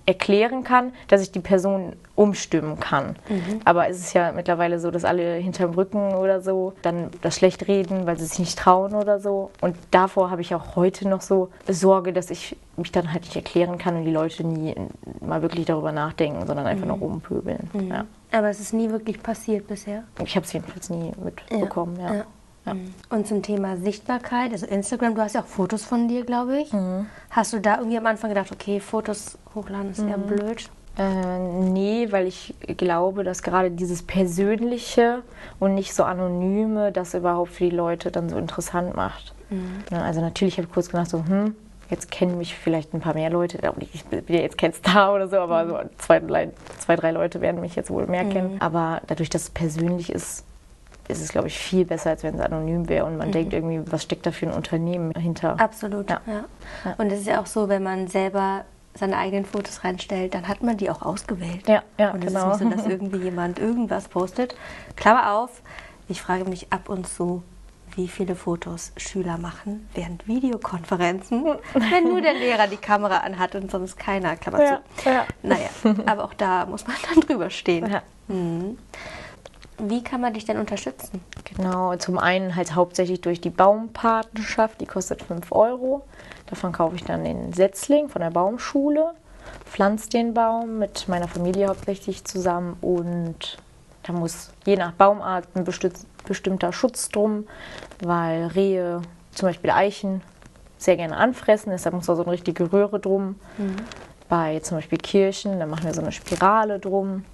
erklären 0.08 0.64
kann, 0.64 0.94
dass 1.10 1.22
ich 1.22 1.32
die 1.32 1.42
Person 1.42 1.94
umstimmen 2.16 2.80
kann. 2.80 3.18
Mhm. 3.30 3.60
Aber 3.66 3.90
es 3.90 4.00
ist 4.00 4.14
ja 4.14 4.32
mittlerweile 4.32 4.80
so, 4.80 4.90
dass 4.90 5.04
alle 5.04 5.36
hinterm 5.36 5.72
Rücken 5.72 6.16
oder 6.16 6.42
so 6.42 6.74
dann 6.82 7.12
das 7.22 7.36
schlecht 7.36 7.68
reden, 7.68 8.08
weil 8.08 8.18
sie 8.18 8.26
sich 8.26 8.40
nicht 8.40 8.58
trauen 8.58 8.96
oder 8.96 9.20
so. 9.20 9.52
Und 9.62 9.76
davor 9.92 10.32
habe 10.32 10.42
ich 10.42 10.56
auch 10.56 10.76
heute 10.78 11.08
noch 11.08 11.22
so 11.22 11.50
Sorge, 11.68 12.14
dass 12.14 12.32
ich 12.32 12.56
mich 12.78 12.92
dann 12.92 13.12
halt 13.12 13.24
nicht 13.24 13.36
erklären 13.36 13.78
kann 13.78 13.98
und 13.98 14.06
die 14.06 14.12
Leute 14.12 14.46
nie 14.46 14.74
mal 15.20 15.42
wirklich 15.42 15.66
darüber 15.66 15.92
nachdenken, 15.92 16.48
sondern 16.48 16.66
einfach 16.66 16.86
mhm. 16.86 16.92
nur 16.92 17.00
rumpöbeln. 17.00 17.70
Mhm. 17.74 17.88
Ja. 17.90 18.06
Aber 18.32 18.50
es 18.50 18.60
ist 18.62 18.74
nie 18.74 18.90
wirklich 18.90 19.22
passiert 19.22 19.68
bisher? 19.68 20.04
Ich 20.24 20.36
habe 20.36 20.46
es 20.46 20.54
jedenfalls 20.54 20.90
nie 20.90 21.12
mitbekommen, 21.22 22.00
ja. 22.00 22.08
ja. 22.08 22.16
Ja. 22.16 22.26
Mhm. 22.74 22.94
Und 23.10 23.28
zum 23.28 23.42
Thema 23.42 23.78
Sichtbarkeit, 23.78 24.52
also 24.52 24.66
Instagram, 24.66 25.16
du 25.16 25.22
hast 25.22 25.36
ja 25.36 25.42
auch 25.42 25.46
Fotos 25.46 25.84
von 25.84 26.08
dir, 26.08 26.26
glaube 26.26 26.60
ich. 26.60 26.74
Mhm. 26.74 27.08
Hast 27.30 27.54
du 27.54 27.60
da 27.60 27.78
irgendwie 27.78 27.98
am 27.98 28.06
Anfang 28.06 28.30
gedacht, 28.30 28.52
okay, 28.52 28.80
Fotos 28.80 29.38
hochladen 29.56 29.92
ist 29.92 30.02
mhm. 30.02 30.10
eher 30.10 30.18
blöd? 30.18 30.70
Äh, 30.98 31.40
nee, 31.40 32.12
weil 32.12 32.26
ich 32.26 32.56
glaube, 32.76 33.24
dass 33.24 33.44
gerade 33.44 33.70
dieses 33.70 34.02
Persönliche 34.02 35.22
und 35.60 35.76
nicht 35.76 35.94
so 35.94 36.04
Anonyme 36.04 36.92
das 36.92 37.14
überhaupt 37.14 37.52
für 37.52 37.66
die 37.66 37.76
Leute 37.76 38.12
dann 38.12 38.30
so 38.30 38.38
interessant 38.38 38.96
macht. 38.96 39.36
Mhm. 39.50 39.84
Also 39.96 40.22
natürlich 40.22 40.58
habe 40.58 40.68
ich 40.68 40.74
kurz 40.74 40.90
gedacht, 40.90 41.10
so, 41.10 41.24
hm, 41.24 41.56
jetzt 41.90 42.12
kennen 42.12 42.38
mich 42.38 42.56
vielleicht 42.56 42.94
ein 42.94 43.00
paar 43.00 43.14
mehr 43.14 43.30
Leute. 43.30 43.60
Ich 43.94 44.06
bin 44.06 44.24
ja 44.28 44.42
jetzt 44.42 44.58
kein 44.58 44.74
Star 44.74 45.14
oder 45.14 45.28
so, 45.28 45.38
aber 45.38 45.68
so 45.68 45.78
zwei, 46.00 46.22
zwei, 46.80 46.96
drei 46.96 47.12
Leute 47.12 47.42
werden 47.42 47.62
mich 47.62 47.76
jetzt 47.76 47.90
wohl 47.90 48.08
mehr 48.08 48.24
mhm. 48.24 48.30
kennen. 48.32 48.58
Aber 48.60 49.02
dadurch, 49.08 49.30
dass 49.30 49.44
es 49.44 49.50
persönlich 49.52 50.12
ist, 50.12 50.46
ist 51.08 51.22
es, 51.22 51.30
glaube 51.30 51.48
ich, 51.48 51.58
viel 51.58 51.86
besser, 51.86 52.12
als 52.12 52.24
wenn 52.24 52.36
es 52.36 52.42
anonym 52.42 52.90
wäre 52.90 53.06
und 53.06 53.18
man 53.18 53.30
mhm. 53.30 53.34
denkt 53.34 53.54
irgendwie, 53.54 53.82
was 53.92 54.04
steckt 54.04 54.26
da 54.26 54.32
für 54.32 54.48
ein 54.48 54.54
Unternehmen 54.54 55.14
hinter. 55.14 55.60
Absolut, 55.60 56.10
ja. 56.10 56.22
ja. 56.26 56.46
Und 56.98 57.12
es 57.12 57.22
ist 57.22 57.28
ja 57.28 57.42
auch 57.42 57.46
so, 57.46 57.70
wenn 57.70 57.84
man 57.84 58.08
selber 58.08 58.66
seine 58.98 59.18
eigenen 59.18 59.46
Fotos 59.46 59.84
reinstellt, 59.84 60.34
dann 60.34 60.48
hat 60.48 60.64
man 60.64 60.78
die 60.78 60.90
auch 60.90 61.02
ausgewählt. 61.02 61.68
Ja, 61.68 61.84
ja, 61.98 62.12
und 62.12 62.24
es 62.24 62.34
genau. 62.34 62.52
ist 62.52 62.62
nicht 62.62 62.72
so, 62.72 62.78
dass 62.78 62.88
irgendwie 62.88 63.18
jemand 63.18 63.60
irgendwas 63.60 64.08
postet. 64.08 64.56
Klammer 64.96 65.34
auf, 65.34 65.62
ich 66.08 66.22
frage 66.22 66.46
mich 66.46 66.72
ab 66.72 66.90
und 66.90 67.08
zu, 67.08 67.44
wie 67.96 68.08
viele 68.08 68.36
Fotos 68.36 68.92
Schüler 68.98 69.38
machen 69.38 69.90
während 69.94 70.28
Videokonferenzen, 70.28 71.44
wenn 71.74 72.04
nur 72.06 72.22
der 72.22 72.34
Lehrer 72.34 72.68
die 72.68 72.78
Kamera 72.78 73.18
anhat 73.18 73.56
und 73.56 73.72
sonst 73.72 73.98
keiner. 73.98 74.36
Klammer 74.36 74.64
ja, 74.64 74.82
zu. 74.98 75.10
Ja. 75.10 75.26
Naja, 75.42 75.70
aber 76.06 76.26
auch 76.26 76.34
da 76.34 76.66
muss 76.66 76.86
man 76.88 76.96
dann 77.10 77.22
drüber 77.22 77.50
stehen. 77.50 77.90
Ja. 77.90 78.02
Mhm. 78.28 78.78
Wie 79.80 80.04
kann 80.04 80.22
man 80.22 80.34
dich 80.34 80.46
denn 80.46 80.58
unterstützen? 80.58 81.22
Genau, 81.44 81.96
zum 81.98 82.18
einen 82.18 82.56
halt 82.56 82.74
hauptsächlich 82.74 83.22
durch 83.22 83.42
die 83.42 83.52
Baumpatenschaft, 83.52 84.82
die 84.82 84.86
kostet 84.86 85.22
5 85.22 85.52
Euro. 85.52 86.04
Davon 86.48 86.72
kaufe 86.72 86.96
ich 86.96 87.04
dann 87.04 87.24
den 87.24 87.54
Setzling 87.54 88.10
von 88.10 88.22
der 88.22 88.32
Baumschule, 88.32 89.14
pflanze 89.66 90.10
den 90.10 90.34
Baum 90.34 90.80
mit 90.80 91.08
meiner 91.08 91.28
Familie 91.28 91.68
hauptsächlich 91.68 92.26
zusammen 92.26 92.78
und 92.82 93.58
da 94.04 94.14
muss 94.14 94.52
je 94.66 94.78
nach 94.78 94.94
Baumart 94.94 95.48
ein 95.54 95.64
bestimmter 95.64 96.72
Schutz 96.72 97.10
drum, 97.10 97.46
weil 98.02 98.48
Rehe, 98.48 99.02
zum 99.34 99.50
Beispiel 99.50 99.70
Eichen, 99.70 100.22
sehr 100.78 100.96
gerne 100.96 101.18
anfressen, 101.18 101.72
deshalb 101.72 101.96
muss 101.96 102.06
da 102.06 102.16
so 102.16 102.24
eine 102.24 102.32
richtige 102.32 102.72
Röhre 102.72 103.00
drum. 103.00 103.36
Mhm. 103.58 103.76
Bei 104.30 104.60
zum 104.60 104.78
Beispiel 104.78 104.98
Kirchen, 104.98 105.60
da 105.60 105.66
machen 105.66 105.86
wir 105.86 105.94
so 105.94 106.02
eine 106.02 106.12
Spirale 106.12 106.80
drum. 106.80 107.26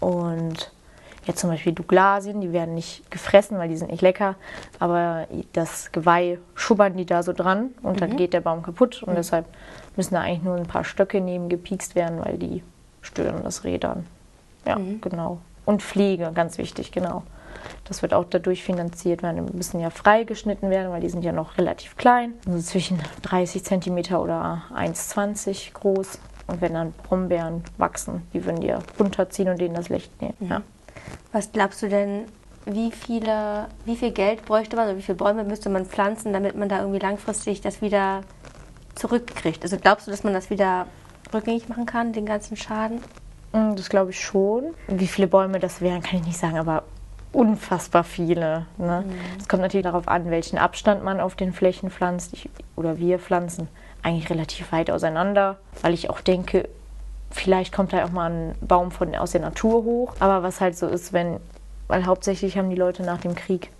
Und 0.00 0.72
Jetzt 1.26 1.40
zum 1.40 1.50
Beispiel 1.50 1.72
Douglasien, 1.72 2.40
die 2.40 2.52
werden 2.52 2.74
nicht 2.74 3.10
gefressen, 3.10 3.58
weil 3.58 3.68
die 3.68 3.76
sind 3.76 3.90
nicht 3.90 4.00
lecker, 4.00 4.36
aber 4.78 5.26
das 5.52 5.90
Geweih 5.90 6.38
schubbern 6.54 6.96
die 6.96 7.04
da 7.04 7.22
so 7.24 7.32
dran 7.32 7.70
und 7.82 7.94
mhm. 7.94 8.00
dann 8.00 8.16
geht 8.16 8.32
der 8.32 8.40
Baum 8.40 8.62
kaputt 8.62 9.02
und 9.02 9.12
mhm. 9.12 9.16
deshalb 9.16 9.46
müssen 9.96 10.14
da 10.14 10.20
eigentlich 10.20 10.42
nur 10.42 10.54
ein 10.54 10.66
paar 10.66 10.84
Stöcke 10.84 11.20
neben 11.20 11.48
gepiekst 11.48 11.96
werden, 11.96 12.24
weil 12.24 12.38
die 12.38 12.62
stören 13.02 13.42
das 13.42 13.64
Rädern. 13.64 14.06
Ja, 14.64 14.78
mhm. 14.78 15.00
genau. 15.00 15.38
Und 15.64 15.82
Pflege, 15.82 16.30
ganz 16.32 16.58
wichtig, 16.58 16.92
genau. 16.92 17.24
Das 17.84 18.02
wird 18.02 18.14
auch 18.14 18.24
dadurch 18.28 18.62
finanziert, 18.62 19.24
weil 19.24 19.34
die 19.34 19.40
müssen 19.40 19.80
ja 19.80 19.90
freigeschnitten 19.90 20.70
werden, 20.70 20.92
weil 20.92 21.00
die 21.00 21.08
sind 21.08 21.24
ja 21.24 21.32
noch 21.32 21.58
relativ 21.58 21.96
klein. 21.96 22.34
Also 22.46 22.60
zwischen 22.60 23.00
30 23.22 23.64
cm 23.64 24.14
oder 24.14 24.62
1,20 24.74 25.72
groß. 25.72 26.20
Und 26.46 26.60
wenn 26.60 26.74
dann 26.74 26.92
Brombeeren 26.92 27.64
wachsen, 27.76 28.22
die 28.32 28.44
würden 28.44 28.60
die 28.60 28.68
ja 28.68 28.78
runterziehen 29.00 29.48
und 29.48 29.60
denen 29.60 29.74
das 29.74 29.88
Licht 29.88 30.22
nehmen. 30.22 30.36
Mhm. 30.38 30.48
Ja. 30.48 30.62
Was 31.32 31.52
glaubst 31.52 31.82
du 31.82 31.88
denn, 31.88 32.24
wie, 32.64 32.90
viele, 32.90 33.68
wie 33.84 33.96
viel 33.96 34.10
Geld 34.10 34.44
bräuchte 34.44 34.76
man 34.76 34.88
oder 34.88 34.96
wie 34.96 35.02
viele 35.02 35.16
Bäume 35.16 35.44
müsste 35.44 35.70
man 35.70 35.86
pflanzen, 35.86 36.32
damit 36.32 36.56
man 36.56 36.68
da 36.68 36.80
irgendwie 36.80 36.98
langfristig 36.98 37.60
das 37.60 37.80
wieder 37.80 38.22
zurückkriegt? 38.94 39.62
Also 39.62 39.76
glaubst 39.76 40.06
du, 40.06 40.10
dass 40.10 40.24
man 40.24 40.32
das 40.32 40.50
wieder 40.50 40.86
rückgängig 41.32 41.68
machen 41.68 41.86
kann, 41.86 42.12
den 42.12 42.26
ganzen 42.26 42.56
Schaden? 42.56 43.00
Mm, 43.52 43.76
das 43.76 43.88
glaube 43.88 44.10
ich 44.10 44.20
schon. 44.20 44.74
Wie 44.88 45.06
viele 45.06 45.28
Bäume 45.28 45.58
das 45.60 45.80
wären, 45.80 46.02
kann 46.02 46.20
ich 46.20 46.26
nicht 46.26 46.38
sagen, 46.38 46.58
aber 46.58 46.82
unfassbar 47.32 48.02
viele. 48.02 48.66
Ne? 48.78 49.04
Es 49.36 49.44
mhm. 49.44 49.48
kommt 49.48 49.62
natürlich 49.62 49.84
darauf 49.84 50.08
an, 50.08 50.30
welchen 50.30 50.58
Abstand 50.58 51.04
man 51.04 51.20
auf 51.20 51.34
den 51.34 51.52
Flächen 51.52 51.90
pflanzt. 51.90 52.32
Ich, 52.32 52.48
oder 52.76 52.98
wir 52.98 53.18
pflanzen 53.18 53.68
eigentlich 54.02 54.30
relativ 54.30 54.72
weit 54.72 54.90
auseinander, 54.90 55.58
weil 55.82 55.92
ich 55.92 56.08
auch 56.10 56.20
denke, 56.20 56.68
vielleicht 57.30 57.72
kommt 57.72 57.92
da 57.92 58.04
auch 58.04 58.10
mal 58.10 58.30
ein 58.30 58.54
Baum 58.60 58.90
von, 58.90 59.14
aus 59.14 59.32
der 59.32 59.40
Natur 59.40 59.84
hoch. 59.84 60.14
Aber 60.20 60.42
was 60.42 60.60
halt 60.60 60.76
so 60.76 60.86
ist, 60.86 61.12
wenn, 61.12 61.38
weil 61.88 62.06
hauptsächlich 62.06 62.56
haben 62.56 62.70
die 62.70 62.76
Leute 62.76 63.02
nach 63.02 63.20
dem 63.20 63.34
Krieg 63.34 63.70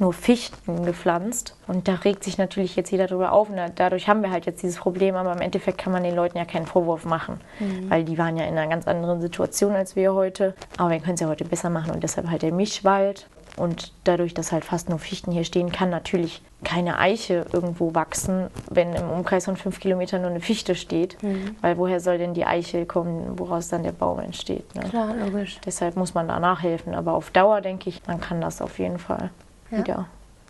nur 0.00 0.12
Fichten 0.12 0.84
gepflanzt. 0.84 1.56
Und 1.66 1.86
da 1.86 1.94
regt 1.94 2.24
sich 2.24 2.38
natürlich 2.38 2.74
jetzt 2.74 2.90
jeder 2.90 3.06
drüber 3.06 3.32
auf. 3.32 3.50
Und 3.50 3.58
dadurch 3.76 4.08
haben 4.08 4.22
wir 4.22 4.30
halt 4.30 4.46
jetzt 4.46 4.62
dieses 4.62 4.78
Problem. 4.78 5.14
Aber 5.14 5.32
im 5.32 5.40
Endeffekt 5.40 5.78
kann 5.78 5.92
man 5.92 6.02
den 6.02 6.16
Leuten 6.16 6.38
ja 6.38 6.44
keinen 6.44 6.66
Vorwurf 6.66 7.04
machen. 7.04 7.40
Mhm. 7.58 7.90
Weil 7.90 8.04
die 8.04 8.16
waren 8.16 8.36
ja 8.36 8.44
in 8.44 8.56
einer 8.56 8.68
ganz 8.68 8.88
anderen 8.88 9.20
Situation 9.20 9.74
als 9.74 9.96
wir 9.96 10.14
heute. 10.14 10.54
Aber 10.78 10.90
wir 10.90 11.00
können 11.00 11.14
es 11.14 11.20
ja 11.20 11.28
heute 11.28 11.44
besser 11.44 11.70
machen. 11.70 11.92
Und 11.92 12.02
deshalb 12.02 12.30
halt 12.30 12.42
der 12.42 12.52
Mischwald. 12.52 13.28
Und 13.56 13.92
dadurch, 14.04 14.34
dass 14.34 14.52
halt 14.52 14.64
fast 14.64 14.88
nur 14.88 14.98
Fichten 14.98 15.32
hier 15.32 15.44
stehen, 15.44 15.72
kann 15.72 15.90
natürlich 15.90 16.40
keine 16.64 16.98
Eiche 16.98 17.46
irgendwo 17.52 17.94
wachsen, 17.94 18.48
wenn 18.70 18.94
im 18.94 19.10
Umkreis 19.10 19.46
von 19.46 19.56
fünf 19.56 19.80
Kilometern 19.80 20.22
nur 20.22 20.30
eine 20.30 20.40
Fichte 20.40 20.74
steht. 20.74 21.22
Mhm. 21.22 21.56
Weil 21.60 21.76
woher 21.78 22.00
soll 22.00 22.18
denn 22.18 22.34
die 22.34 22.44
Eiche 22.44 22.86
kommen, 22.86 23.38
woraus 23.38 23.68
dann 23.68 23.82
der 23.82 23.92
Baum 23.92 24.20
entsteht? 24.20 24.74
Ne? 24.74 24.82
Klar, 24.88 25.14
logisch. 25.16 25.58
Deshalb 25.64 25.96
muss 25.96 26.14
man 26.14 26.28
da 26.28 26.38
nachhelfen. 26.38 26.94
Aber 26.94 27.14
auf 27.14 27.30
Dauer 27.30 27.60
denke 27.60 27.88
ich, 27.88 28.02
man 28.06 28.20
kann 28.20 28.40
das 28.40 28.62
auf 28.62 28.78
jeden 28.78 28.98
Fall 28.98 29.30
ja. 29.70 29.78
wieder 29.78 30.06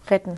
retten. 0.08 0.34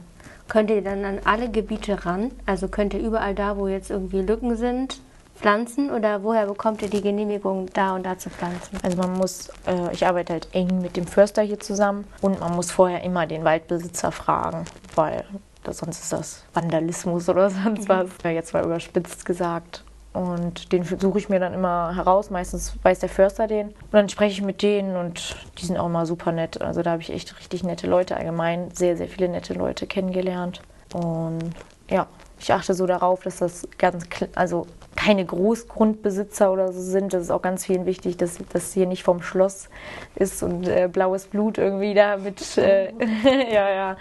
Könnt 0.49 0.71
ihr 0.71 0.83
dann 0.83 1.05
an 1.05 1.19
alle 1.25 1.51
Gebiete 1.51 2.05
ran? 2.05 2.31
Also 2.47 2.69
könnt 2.69 2.95
ihr 2.95 3.01
überall 3.01 3.35
da, 3.35 3.57
wo 3.57 3.69
jetzt 3.69 3.91
irgendwie 3.91 4.21
Lücken 4.21 4.57
sind, 4.57 5.01
pflanzen 5.43 5.91
oder 5.91 6.23
woher 6.23 6.47
bekommt 6.47 6.81
ihr 6.83 6.89
die 6.89 7.03
Genehmigung, 7.03 7.67
da 7.75 7.95
und 7.95 8.07
da 8.07 8.17
zu 8.17 8.31
pflanzen? 8.31 8.79
Also 8.83 8.97
man 8.97 9.13
muss, 9.15 9.49
äh, 9.67 9.93
ich 9.93 10.07
arbeite 10.07 10.35
halt 10.35 10.49
eng 10.53 10.81
mit 10.81 10.97
dem 10.97 11.07
Förster 11.07 11.43
hier 11.43 11.61
zusammen 11.61 12.07
und 12.21 12.41
man 12.41 12.55
muss 12.55 12.71
vorher 12.71 13.03
immer 13.03 13.27
den 13.27 13.45
Waldbesitzer 13.45 14.13
fragen, 14.13 14.65
weil 14.95 15.25
sonst 15.69 16.01
ist 16.01 16.13
das 16.13 16.45
Vandalismus 16.55 17.29
oder 17.29 17.51
sonst 17.65 17.89
mhm. 17.89 17.89
was. 17.89 18.09
Jetzt 18.25 18.55
war 18.55 18.65
überspitzt 18.65 19.27
gesagt. 19.27 19.85
Und 20.13 20.73
den 20.73 20.85
suche 20.85 21.19
ich 21.19 21.31
mir 21.31 21.41
dann 21.41 21.55
immer 21.55 21.97
heraus. 21.97 22.29
Meistens 22.29 22.77
weiß 22.83 22.99
der 22.99 23.09
Förster 23.09 23.47
den. 23.47 23.69
Und 23.69 23.93
dann 23.93 24.09
spreche 24.11 24.33
ich 24.33 24.43
mit 24.43 24.61
denen 24.61 24.95
und 24.97 25.37
die 25.59 25.65
sind 25.65 25.79
auch 25.79 25.87
immer 25.87 26.05
super 26.05 26.33
nett. 26.33 26.61
Also 26.61 26.83
da 26.83 26.93
habe 26.93 27.03
ich 27.03 27.11
echt 27.11 27.39
richtig 27.39 27.65
nette 27.65 27.87
Leute 27.87 28.17
allgemein, 28.17 28.71
sehr, 28.73 28.97
sehr 28.97 29.09
viele 29.09 29.31
nette 29.31 29.55
Leute 29.55 29.87
kennengelernt. 29.87 30.61
Und 30.93 31.53
ja, 31.89 32.07
ich 32.39 32.53
achte 32.53 32.75
so 32.75 32.87
darauf, 32.87 33.23
dass 33.23 33.39
das 33.39 33.67
ganz, 33.79 34.07
also 34.35 34.67
keine 34.97 35.25
Großgrundbesitzer 35.25 36.53
oder 36.53 36.73
so 36.73 36.81
sind. 36.81 37.13
Das 37.13 37.23
ist 37.23 37.31
auch 37.31 37.43
ganz 37.43 37.65
vielen 37.67 37.87
wichtig, 37.87 38.17
dass 38.17 38.39
das 38.53 38.73
hier 38.73 38.87
nicht 38.87 39.03
vom 39.03 39.23
Schloss 39.23 39.69
ist 40.15 40.43
und 40.43 40.69
äh, 40.69 40.89
blaues 40.93 41.27
Blut 41.27 41.59
irgendwie 41.59 41.95
da 41.95 42.17
mit, 42.17 42.59
äh, 42.59 42.93
ja, 43.53 43.71
ja, 43.71 43.97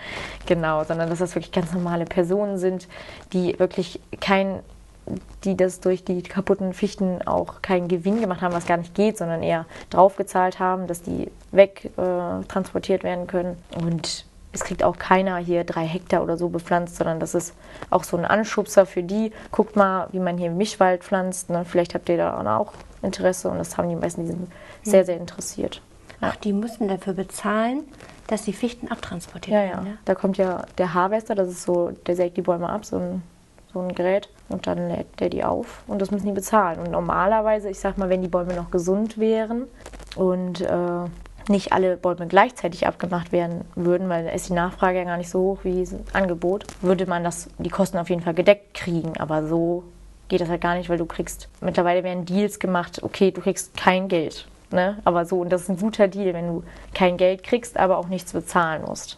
genau, 0.45 0.83
sondern 0.83 1.09
dass 1.09 1.19
das 1.19 1.35
wirklich 1.35 1.51
ganz 1.51 1.73
normale 1.73 2.05
Personen 2.05 2.57
sind, 2.57 2.87
die 3.33 3.57
wirklich 3.59 3.99
kein 4.19 4.59
die 5.43 5.57
das 5.57 5.79
durch 5.79 6.03
die 6.03 6.21
kaputten 6.21 6.73
Fichten 6.73 7.21
auch 7.23 7.61
keinen 7.61 7.87
Gewinn 7.87 8.21
gemacht 8.21 8.41
haben, 8.41 8.53
was 8.53 8.67
gar 8.67 8.77
nicht 8.77 8.93
geht, 8.93 9.17
sondern 9.17 9.41
eher 9.41 9.65
draufgezahlt 9.89 10.59
haben, 10.59 10.87
dass 10.87 11.01
die 11.01 11.31
wegtransportiert 11.51 13.01
äh, 13.01 13.05
werden 13.05 13.27
können. 13.27 13.57
Und 13.81 14.25
es 14.53 14.63
kriegt 14.63 14.83
auch 14.83 14.97
keiner 14.97 15.37
hier 15.37 15.63
drei 15.63 15.85
Hektar 15.85 16.23
oder 16.23 16.37
so 16.37 16.49
bepflanzt, 16.49 16.97
sondern 16.97 17.19
das 17.19 17.35
ist 17.35 17.53
auch 17.89 18.03
so 18.03 18.17
ein 18.17 18.25
Anschubser 18.25 18.85
für 18.85 19.03
die. 19.03 19.31
Guckt 19.51 19.75
mal, 19.75 20.07
wie 20.11 20.19
man 20.19 20.37
hier 20.37 20.51
Mischwald 20.51 21.03
pflanzt. 21.03 21.49
Ne? 21.49 21.63
Vielleicht 21.65 21.93
habt 21.93 22.09
ihr 22.09 22.17
da 22.17 22.57
auch 22.57 22.73
Interesse 23.01 23.49
und 23.49 23.57
das 23.57 23.77
haben 23.77 23.89
die 23.89 23.95
meisten, 23.95 24.21
die 24.21 24.27
sind 24.27 24.51
sehr, 24.83 25.05
sehr 25.05 25.17
interessiert. 25.17 25.81
Ja. 26.21 26.29
Ach, 26.31 26.35
die 26.35 26.53
müssen 26.53 26.87
dafür 26.87 27.13
bezahlen, 27.13 27.83
dass 28.27 28.43
die 28.43 28.53
Fichten 28.53 28.89
abtransportiert 28.89 29.55
ja, 29.55 29.69
werden. 29.69 29.85
Ja, 29.85 29.91
ja. 29.93 29.97
Da 30.05 30.15
kommt 30.15 30.37
ja 30.37 30.65
der 30.77 30.93
Harvester, 30.93 31.33
das 31.33 31.49
ist 31.49 31.63
so, 31.63 31.91
der 32.05 32.15
sägt 32.15 32.37
die 32.37 32.41
Bäume 32.41 32.69
ab, 32.69 32.85
so 32.85 32.97
ein 32.97 33.23
so 33.73 33.79
ein 33.79 33.95
Gerät 33.95 34.29
und 34.49 34.67
dann 34.67 34.89
lädt 34.89 35.19
der 35.19 35.29
die 35.29 35.43
auf 35.43 35.83
und 35.87 36.01
das 36.01 36.11
müssen 36.11 36.25
die 36.25 36.33
bezahlen. 36.33 36.79
Und 36.79 36.91
normalerweise, 36.91 37.69
ich 37.69 37.79
sag 37.79 37.97
mal, 37.97 38.09
wenn 38.09 38.21
die 38.21 38.27
Bäume 38.27 38.53
noch 38.53 38.71
gesund 38.71 39.17
wären 39.17 39.67
und 40.15 40.61
äh, 40.61 41.05
nicht 41.51 41.73
alle 41.73 41.97
Bäume 41.97 42.27
gleichzeitig 42.27 42.87
abgemacht 42.87 43.31
werden 43.31 43.65
würden, 43.75 44.09
weil 44.09 44.25
da 44.25 44.31
ist 44.31 44.49
die 44.49 44.53
Nachfrage 44.53 44.99
ja 44.99 45.03
gar 45.03 45.17
nicht 45.17 45.29
so 45.29 45.39
hoch 45.39 45.59
wie 45.63 45.81
das 45.81 45.93
Angebot, 46.13 46.65
würde 46.81 47.05
man 47.05 47.23
das, 47.23 47.49
die 47.57 47.69
Kosten 47.69 47.97
auf 47.97 48.09
jeden 48.09 48.21
Fall 48.21 48.33
gedeckt 48.33 48.73
kriegen. 48.73 49.17
Aber 49.17 49.45
so 49.45 49.83
geht 50.27 50.41
das 50.41 50.49
halt 50.49 50.61
gar 50.61 50.75
nicht, 50.75 50.89
weil 50.89 50.97
du 50.97 51.05
kriegst, 51.05 51.49
mittlerweile 51.59 52.03
werden 52.03 52.25
Deals 52.25 52.59
gemacht, 52.59 53.03
okay, 53.03 53.31
du 53.31 53.41
kriegst 53.41 53.75
kein 53.75 54.07
Geld. 54.07 54.47
Ne? 54.71 54.97
Aber 55.03 55.25
so, 55.25 55.41
und 55.41 55.49
das 55.49 55.63
ist 55.63 55.69
ein 55.69 55.77
guter 55.77 56.07
Deal, 56.07 56.33
wenn 56.33 56.47
du 56.47 56.63
kein 56.93 57.17
Geld 57.17 57.43
kriegst, 57.43 57.77
aber 57.77 57.97
auch 57.97 58.07
nichts 58.07 58.31
bezahlen 58.31 58.83
musst. 58.85 59.17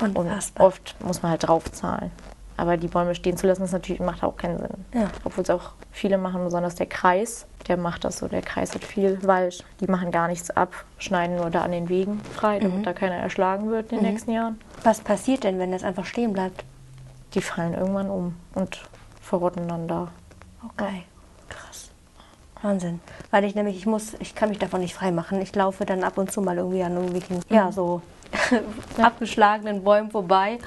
Unfassbar. 0.00 0.66
Und 0.66 0.72
oft 0.72 0.96
muss 1.04 1.22
man 1.22 1.32
halt 1.32 1.46
drauf 1.46 1.70
zahlen. 1.72 2.10
Aber 2.56 2.76
die 2.76 2.88
Bäume 2.88 3.14
stehen 3.14 3.36
zu 3.36 3.46
lassen, 3.46 3.64
ist 3.64 3.72
natürlich, 3.72 4.00
macht 4.00 4.22
auch 4.22 4.36
keinen 4.36 4.58
Sinn. 4.58 4.84
Ja. 4.94 5.10
Obwohl 5.24 5.42
es 5.42 5.50
auch 5.50 5.72
viele 5.90 6.18
machen, 6.18 6.44
besonders 6.44 6.76
der 6.76 6.86
Kreis, 6.86 7.46
der 7.66 7.76
macht 7.76 8.04
das 8.04 8.18
so. 8.18 8.28
Der 8.28 8.42
Kreis 8.42 8.74
hat 8.74 8.84
viel 8.84 9.18
Wald. 9.26 9.64
Die 9.80 9.86
machen 9.86 10.10
gar 10.12 10.28
nichts 10.28 10.50
ab, 10.50 10.72
schneiden 10.98 11.36
nur 11.36 11.50
da 11.50 11.62
an 11.62 11.72
den 11.72 11.88
Wegen 11.88 12.20
frei, 12.20 12.60
damit 12.60 12.78
mhm. 12.78 12.82
da 12.84 12.92
keiner 12.92 13.16
erschlagen 13.16 13.70
wird 13.70 13.90
in 13.90 13.98
den 13.98 14.04
mhm. 14.04 14.10
nächsten 14.12 14.30
Jahren. 14.32 14.60
Was 14.84 15.00
passiert 15.00 15.44
denn, 15.44 15.58
wenn 15.58 15.72
das 15.72 15.82
einfach 15.82 16.04
stehen 16.04 16.32
bleibt? 16.32 16.64
Die 17.34 17.40
fallen 17.40 17.74
irgendwann 17.74 18.08
um 18.08 18.36
und 18.54 18.82
verrotten 19.20 19.66
dann 19.66 19.88
da. 19.88 20.08
Okay, 20.64 21.02
krass. 21.48 21.90
Wahnsinn. 22.62 23.00
Weil 23.32 23.44
ich 23.44 23.56
nämlich, 23.56 23.76
ich 23.76 23.86
muss, 23.86 24.14
ich 24.20 24.36
kann 24.36 24.50
mich 24.50 24.58
davon 24.58 24.80
nicht 24.80 24.94
freimachen. 24.94 25.40
Ich 25.42 25.54
laufe 25.56 25.84
dann 25.84 26.04
ab 26.04 26.18
und 26.18 26.30
zu 26.30 26.40
mal 26.40 26.56
irgendwie 26.56 26.84
an 26.84 26.94
irgendwelchen, 26.94 27.38
mhm. 27.38 27.42
ja, 27.48 27.72
so 27.72 28.00
abgeschlagenen 28.98 29.82
Bäumen 29.82 30.10
vorbei 30.10 30.58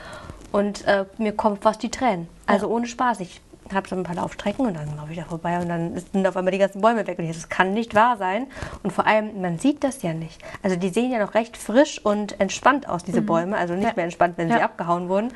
und 0.52 0.86
äh, 0.86 1.06
mir 1.18 1.34
kommt 1.34 1.64
fast 1.64 1.84
die 1.84 1.92
Tränen. 1.92 2.28
Also 2.46 2.68
ja. 2.68 2.74
ohne 2.74 2.88
Spaß. 2.88 3.20
Ich 3.20 3.42
habe 3.74 3.88
so 3.88 3.96
ein 3.96 4.04
paar 4.04 4.16
Laufstrecken 4.16 4.66
und 4.66 4.76
dann 4.76 4.96
laufe 4.96 5.12
ich 5.12 5.18
da 5.18 5.26
vorbei 5.26 5.60
und 5.60 5.70
dann 5.70 5.98
sind 5.98 6.26
auf 6.26 6.38
einmal 6.38 6.52
die 6.52 6.58
ganzen 6.58 6.82
Bäume 6.82 7.06
weg. 7.06 7.20
Und 7.20 7.26
ich, 7.26 7.36
das 7.36 7.50
kann 7.50 7.74
nicht 7.74 7.96
wahr 7.96 8.18
sein. 8.18 8.48
Und 8.84 8.92
vor 8.92 9.06
allem, 9.06 9.42
man 9.42 9.60
sieht 9.60 9.84
das 9.84 10.02
ja 10.02 10.14
nicht. 10.14 10.42
Also 10.64 10.76
die 10.76 10.90
sehen 10.90 11.12
ja 11.12 11.20
noch 11.20 11.34
recht 11.34 11.58
frisch 11.58 12.04
und 12.04 12.40
entspannt 12.40 12.88
aus, 12.88 13.04
diese 13.04 13.22
mhm. 13.22 13.26
Bäume. 13.26 13.58
Also 13.58 13.74
nicht 13.74 13.88
ja. 13.88 13.94
mehr 13.96 14.06
entspannt, 14.06 14.38
wenn 14.38 14.50
ja. 14.50 14.58
sie 14.58 14.64
abgehauen 14.64 15.10
wurden. 15.10 15.32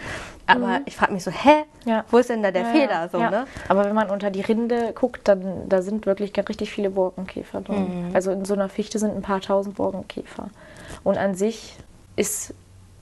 Aber 0.48 0.80
mhm. 0.80 0.84
ich 0.86 0.96
frage 0.96 1.14
mich 1.14 1.24
so, 1.24 1.32
hä? 1.32 1.64
Ja. 1.86 2.06
Wo 2.10 2.18
ist 2.18 2.30
denn 2.30 2.44
da 2.44 2.52
der 2.52 2.66
Fehler? 2.66 3.10
So, 3.10 3.18
ne? 3.20 3.46
Aber 3.68 3.86
wenn 3.86 3.96
man 3.96 4.10
unter 4.10 4.32
die 4.32 4.42
Rinde 4.42 4.94
guckt, 4.94 5.28
dann 5.28 5.68
da 5.68 5.82
sind 5.82 6.06
wirklich 6.06 6.32
richtig 6.38 6.72
viele 6.72 6.90
Borkenkäfer 6.90 7.62
drin. 7.62 8.08
Mhm. 8.08 8.16
Also 8.16 8.32
in 8.32 8.46
so 8.46 8.54
einer 8.54 8.70
Fichte 8.70 9.00
sind 9.00 9.16
ein 9.16 9.22
paar 9.22 9.42
tausend 9.42 9.76
Borkenkäfer. 9.76 10.50
Und 11.04 11.18
an 11.18 11.36
sich 11.36 11.76
ist 12.16 12.54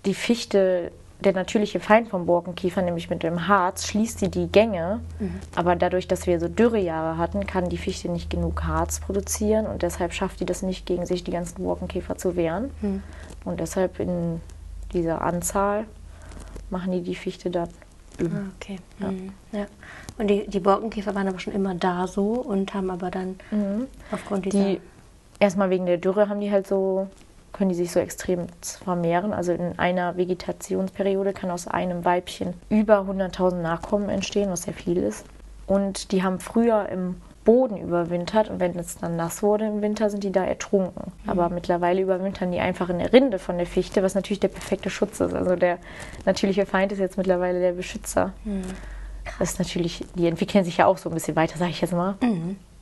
die 0.05 0.13
Fichte 0.13 0.91
der 1.21 1.33
natürliche 1.33 1.79
Feind 1.79 2.07
vom 2.07 2.25
Borkenkäfer, 2.25 2.81
nämlich 2.81 3.09
mit 3.09 3.23
dem 3.23 3.47
Harz, 3.47 3.87
schließt 3.87 4.19
sie 4.19 4.29
die 4.29 4.47
Gänge. 4.47 5.01
Mhm. 5.19 5.39
Aber 5.55 5.75
dadurch, 5.75 6.07
dass 6.07 6.27
wir 6.27 6.39
so 6.39 6.47
Dürrejahre 6.47 7.17
hatten, 7.17 7.45
kann 7.45 7.69
die 7.69 7.77
Fichte 7.77 8.09
nicht 8.09 8.29
genug 8.29 8.63
Harz 8.63 8.99
produzieren 9.01 9.67
und 9.67 9.81
deshalb 9.81 10.13
schafft 10.13 10.39
die 10.39 10.45
das 10.45 10.61
nicht, 10.61 10.85
gegen 10.85 11.05
sich 11.05 11.23
die 11.23 11.31
ganzen 11.31 11.63
Borkenkäfer 11.63 12.17
zu 12.17 12.35
wehren. 12.35 12.71
Mhm. 12.81 13.03
Und 13.43 13.59
deshalb 13.59 13.99
in 13.99 14.41
dieser 14.93 15.21
Anzahl 15.21 15.85
machen 16.69 16.91
die 16.91 17.01
die 17.01 17.15
Fichte 17.15 17.49
dann. 17.49 17.69
Ah, 18.21 18.51
okay. 18.55 18.77
Ja. 18.99 19.11
Mhm. 19.11 19.31
ja. 19.51 19.65
Und 20.17 20.27
die, 20.27 20.47
die 20.47 20.59
Borkenkäfer 20.59 21.15
waren 21.15 21.27
aber 21.27 21.39
schon 21.39 21.53
immer 21.53 21.75
da 21.75 22.07
so 22.07 22.33
und 22.33 22.73
haben 22.73 22.89
aber 22.89 23.11
dann 23.11 23.39
mhm. 23.51 23.87
aufgrund 24.11 24.45
dieser. 24.45 24.63
Die, 24.63 24.81
erstmal 25.39 25.69
wegen 25.69 25.85
der 25.85 25.97
Dürre 25.97 26.29
haben 26.29 26.39
die 26.39 26.51
halt 26.51 26.67
so 26.67 27.07
können 27.53 27.69
die 27.69 27.75
sich 27.75 27.91
so 27.91 27.99
extrem 27.99 28.47
vermehren. 28.61 29.33
Also 29.33 29.51
in 29.53 29.77
einer 29.77 30.17
Vegetationsperiode 30.17 31.33
kann 31.33 31.51
aus 31.51 31.67
einem 31.67 32.05
Weibchen 32.05 32.53
über 32.69 32.99
100.000 33.01 33.61
Nachkommen 33.61 34.09
entstehen, 34.09 34.49
was 34.49 34.63
sehr 34.63 34.73
viel 34.73 34.97
ist. 34.97 35.25
Und 35.67 36.11
die 36.11 36.23
haben 36.23 36.39
früher 36.39 36.89
im 36.89 37.15
Boden 37.45 37.77
überwintert 37.77 38.49
und 38.49 38.59
wenn 38.59 38.77
es 38.77 38.97
dann 38.97 39.15
nass 39.15 39.41
wurde 39.41 39.65
im 39.65 39.81
Winter, 39.81 40.09
sind 40.09 40.23
die 40.23 40.31
da 40.31 40.43
ertrunken. 40.43 41.11
Mhm. 41.23 41.29
Aber 41.29 41.49
mittlerweile 41.49 42.01
überwintern 42.01 42.51
die 42.51 42.59
einfach 42.59 42.89
in 42.89 42.99
der 42.99 43.11
Rinde 43.11 43.39
von 43.39 43.57
der 43.57 43.65
Fichte, 43.65 44.03
was 44.03 44.13
natürlich 44.13 44.39
der 44.39 44.49
perfekte 44.49 44.89
Schutz 44.89 45.19
ist. 45.19 45.33
Also 45.33 45.55
der 45.55 45.79
natürliche 46.25 46.65
Feind 46.65 46.91
ist 46.91 46.99
jetzt 46.99 47.17
mittlerweile 47.17 47.59
der 47.59 47.71
Beschützer. 47.71 48.33
Mhm. 48.43 48.61
Das 49.39 49.51
ist 49.51 49.59
natürlich, 49.59 50.05
die 50.15 50.27
entwickeln 50.27 50.63
sich 50.63 50.77
ja 50.77 50.85
auch 50.85 50.97
so 50.97 51.09
ein 51.09 51.13
bisschen 51.13 51.35
weiter, 51.35 51.57
sage 51.57 51.71
ich 51.71 51.81
jetzt 51.81 51.93
mal. 51.93 52.15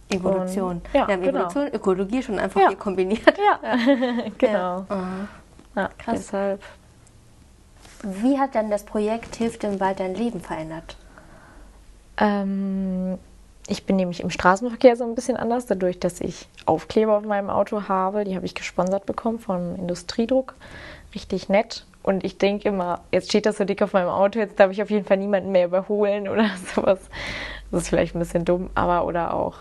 Evolution. 0.09 0.77
Und- 0.77 0.85
ja, 0.93 1.07
Wir 1.07 1.13
haben 1.15 1.21
genau. 1.23 1.39
Evolution, 1.39 1.67
Ökologie 1.73 2.23
schon 2.23 2.39
einfach 2.39 2.61
Ja. 2.61 2.67
hier 2.69 2.77
kombiniert. 2.77 3.21
Ja, 3.37 3.77
genau. 4.37 4.85
Ja, 5.75 5.89
Krass. 5.97 6.15
deshalb. 6.15 6.63
Wie 8.03 8.37
hat 8.39 8.55
dann 8.55 8.69
das 8.69 8.83
Projekt 8.83 9.35
Hilft 9.35 9.63
im 9.63 9.79
Wald 9.79 9.99
dein 9.99 10.13
Leben 10.15 10.39
verändert? 10.39 10.97
Ähm, 12.17 13.17
ich 13.67 13.85
bin 13.85 13.95
nämlich 13.95 14.21
im 14.21 14.29
Straßenverkehr 14.29 14.95
so 14.95 15.03
ein 15.03 15.15
bisschen 15.15 15.37
anders, 15.37 15.65
dadurch, 15.65 15.99
dass 15.99 16.21
ich 16.21 16.47
Aufkleber 16.65 17.17
auf 17.17 17.23
meinem 17.25 17.49
Auto 17.49 17.87
habe. 17.87 18.23
Die 18.23 18.35
habe 18.35 18.45
ich 18.45 18.55
gesponsert 18.55 19.05
bekommen 19.05 19.39
vom 19.39 19.75
Industriedruck. 19.75 20.55
Richtig 21.13 21.49
nett. 21.49 21.85
Und 22.03 22.23
ich 22.23 22.37
denke 22.37 22.69
immer, 22.69 23.01
jetzt 23.11 23.29
steht 23.29 23.45
das 23.45 23.57
so 23.57 23.65
dick 23.65 23.81
auf 23.81 23.91
meinem 23.93 24.07
Auto, 24.09 24.39
jetzt 24.39 24.59
darf 24.59 24.71
ich 24.71 24.81
auf 24.81 24.89
jeden 24.89 25.05
Fall 25.05 25.17
niemanden 25.17 25.51
mehr 25.51 25.65
überholen 25.65 26.29
oder 26.29 26.49
sowas. 26.75 26.99
Das 27.71 27.83
ist 27.83 27.89
vielleicht 27.89 28.15
ein 28.15 28.19
bisschen 28.19 28.45
dumm, 28.45 28.69
aber 28.75 29.05
oder 29.05 29.33
auch. 29.33 29.55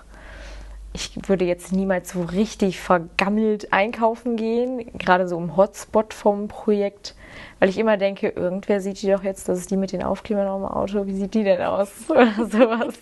Ich 0.97 1.29
würde 1.29 1.45
jetzt 1.45 1.73
niemals 1.73 2.13
so 2.13 2.23
richtig 2.23 2.81
vergammelt 2.81 3.71
einkaufen 3.71 4.37
gehen, 4.37 4.91
gerade 4.97 5.29
so 5.29 5.37
im 5.37 5.55
Hotspot 5.55 6.15
vom 6.15 6.49
Projekt, 6.49 7.15
weil 7.59 7.69
ich 7.69 7.77
immer 7.77 7.99
denke, 7.99 8.31
irgendwer 8.31 8.81
sieht 8.81 9.03
die 9.03 9.11
doch 9.11 9.23
jetzt, 9.23 9.47
das 9.47 9.59
ist 9.59 9.71
die 9.71 9.77
mit 9.77 9.93
den 9.93 10.03
Aufklebern 10.03 10.49
auf 10.49 10.59
dem 10.59 10.65
Auto, 10.65 11.07
wie 11.07 11.15
sieht 11.15 11.35
die 11.35 11.45
denn 11.45 11.61
aus 11.61 11.91
oder 12.09 12.33
sowas. 12.47 12.95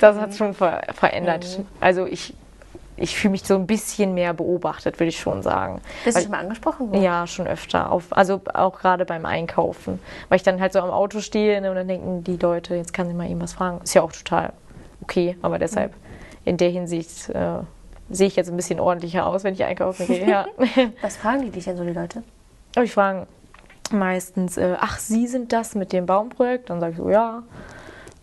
Das 0.00 0.16
hat 0.16 0.34
schon 0.34 0.54
ver 0.54 0.82
verändert. 0.92 1.60
Also 1.78 2.04
ich, 2.04 2.34
ich 2.96 3.14
fühle 3.16 3.30
mich 3.30 3.44
so 3.44 3.54
ein 3.54 3.68
bisschen 3.68 4.12
mehr 4.12 4.34
beobachtet, 4.34 4.98
würde 4.98 5.10
ich 5.10 5.20
schon 5.20 5.44
sagen. 5.44 5.80
Bist 6.04 6.16
du 6.16 6.22
schon 6.22 6.32
mal 6.32 6.40
angesprochen 6.40 6.90
worden? 6.90 7.00
ja, 7.00 7.28
schon 7.28 7.46
öfter. 7.46 7.92
Auf, 7.92 8.06
also 8.10 8.40
auch 8.52 8.80
gerade 8.80 9.04
beim 9.04 9.24
Einkaufen. 9.24 10.00
Weil 10.28 10.36
ich 10.38 10.42
dann 10.42 10.60
halt 10.60 10.72
so 10.72 10.80
am 10.80 10.90
Auto 10.90 11.20
stehe 11.20 11.60
ne, 11.60 11.70
und 11.70 11.76
dann 11.76 11.86
denken 11.86 12.24
die 12.24 12.38
Leute, 12.38 12.74
jetzt 12.74 12.92
kann 12.92 13.06
sie 13.06 13.14
mal 13.14 13.30
eben 13.30 13.40
was 13.40 13.52
fragen. 13.52 13.80
Ist 13.84 13.94
ja 13.94 14.02
auch 14.02 14.10
total 14.10 14.52
okay, 15.00 15.36
aber 15.42 15.60
deshalb 15.60 15.94
in 16.44 16.56
der 16.56 16.70
Hinsicht 16.70 17.28
äh, 17.30 17.58
sehe 18.10 18.26
ich 18.26 18.36
jetzt 18.36 18.50
ein 18.50 18.56
bisschen 18.56 18.80
ordentlicher 18.80 19.26
aus, 19.26 19.44
wenn 19.44 19.54
ich 19.54 19.64
einkaufen 19.64 20.06
gehe. 20.06 20.28
Ja. 20.28 20.46
Was 21.02 21.16
fragen 21.16 21.42
die 21.42 21.50
dich 21.50 21.64
denn 21.64 21.76
so, 21.76 21.84
die 21.84 21.92
Leute? 21.92 22.22
aber 22.74 22.84
ich 22.84 22.92
frage 22.92 23.26
meistens, 23.90 24.56
äh, 24.56 24.76
ach, 24.78 24.98
Sie 24.98 25.26
sind 25.26 25.52
das 25.52 25.74
mit 25.74 25.92
dem 25.92 26.06
Baumprojekt? 26.06 26.70
Dann 26.70 26.80
sage 26.80 26.92
ich 26.92 26.98
so, 26.98 27.10
ja. 27.10 27.42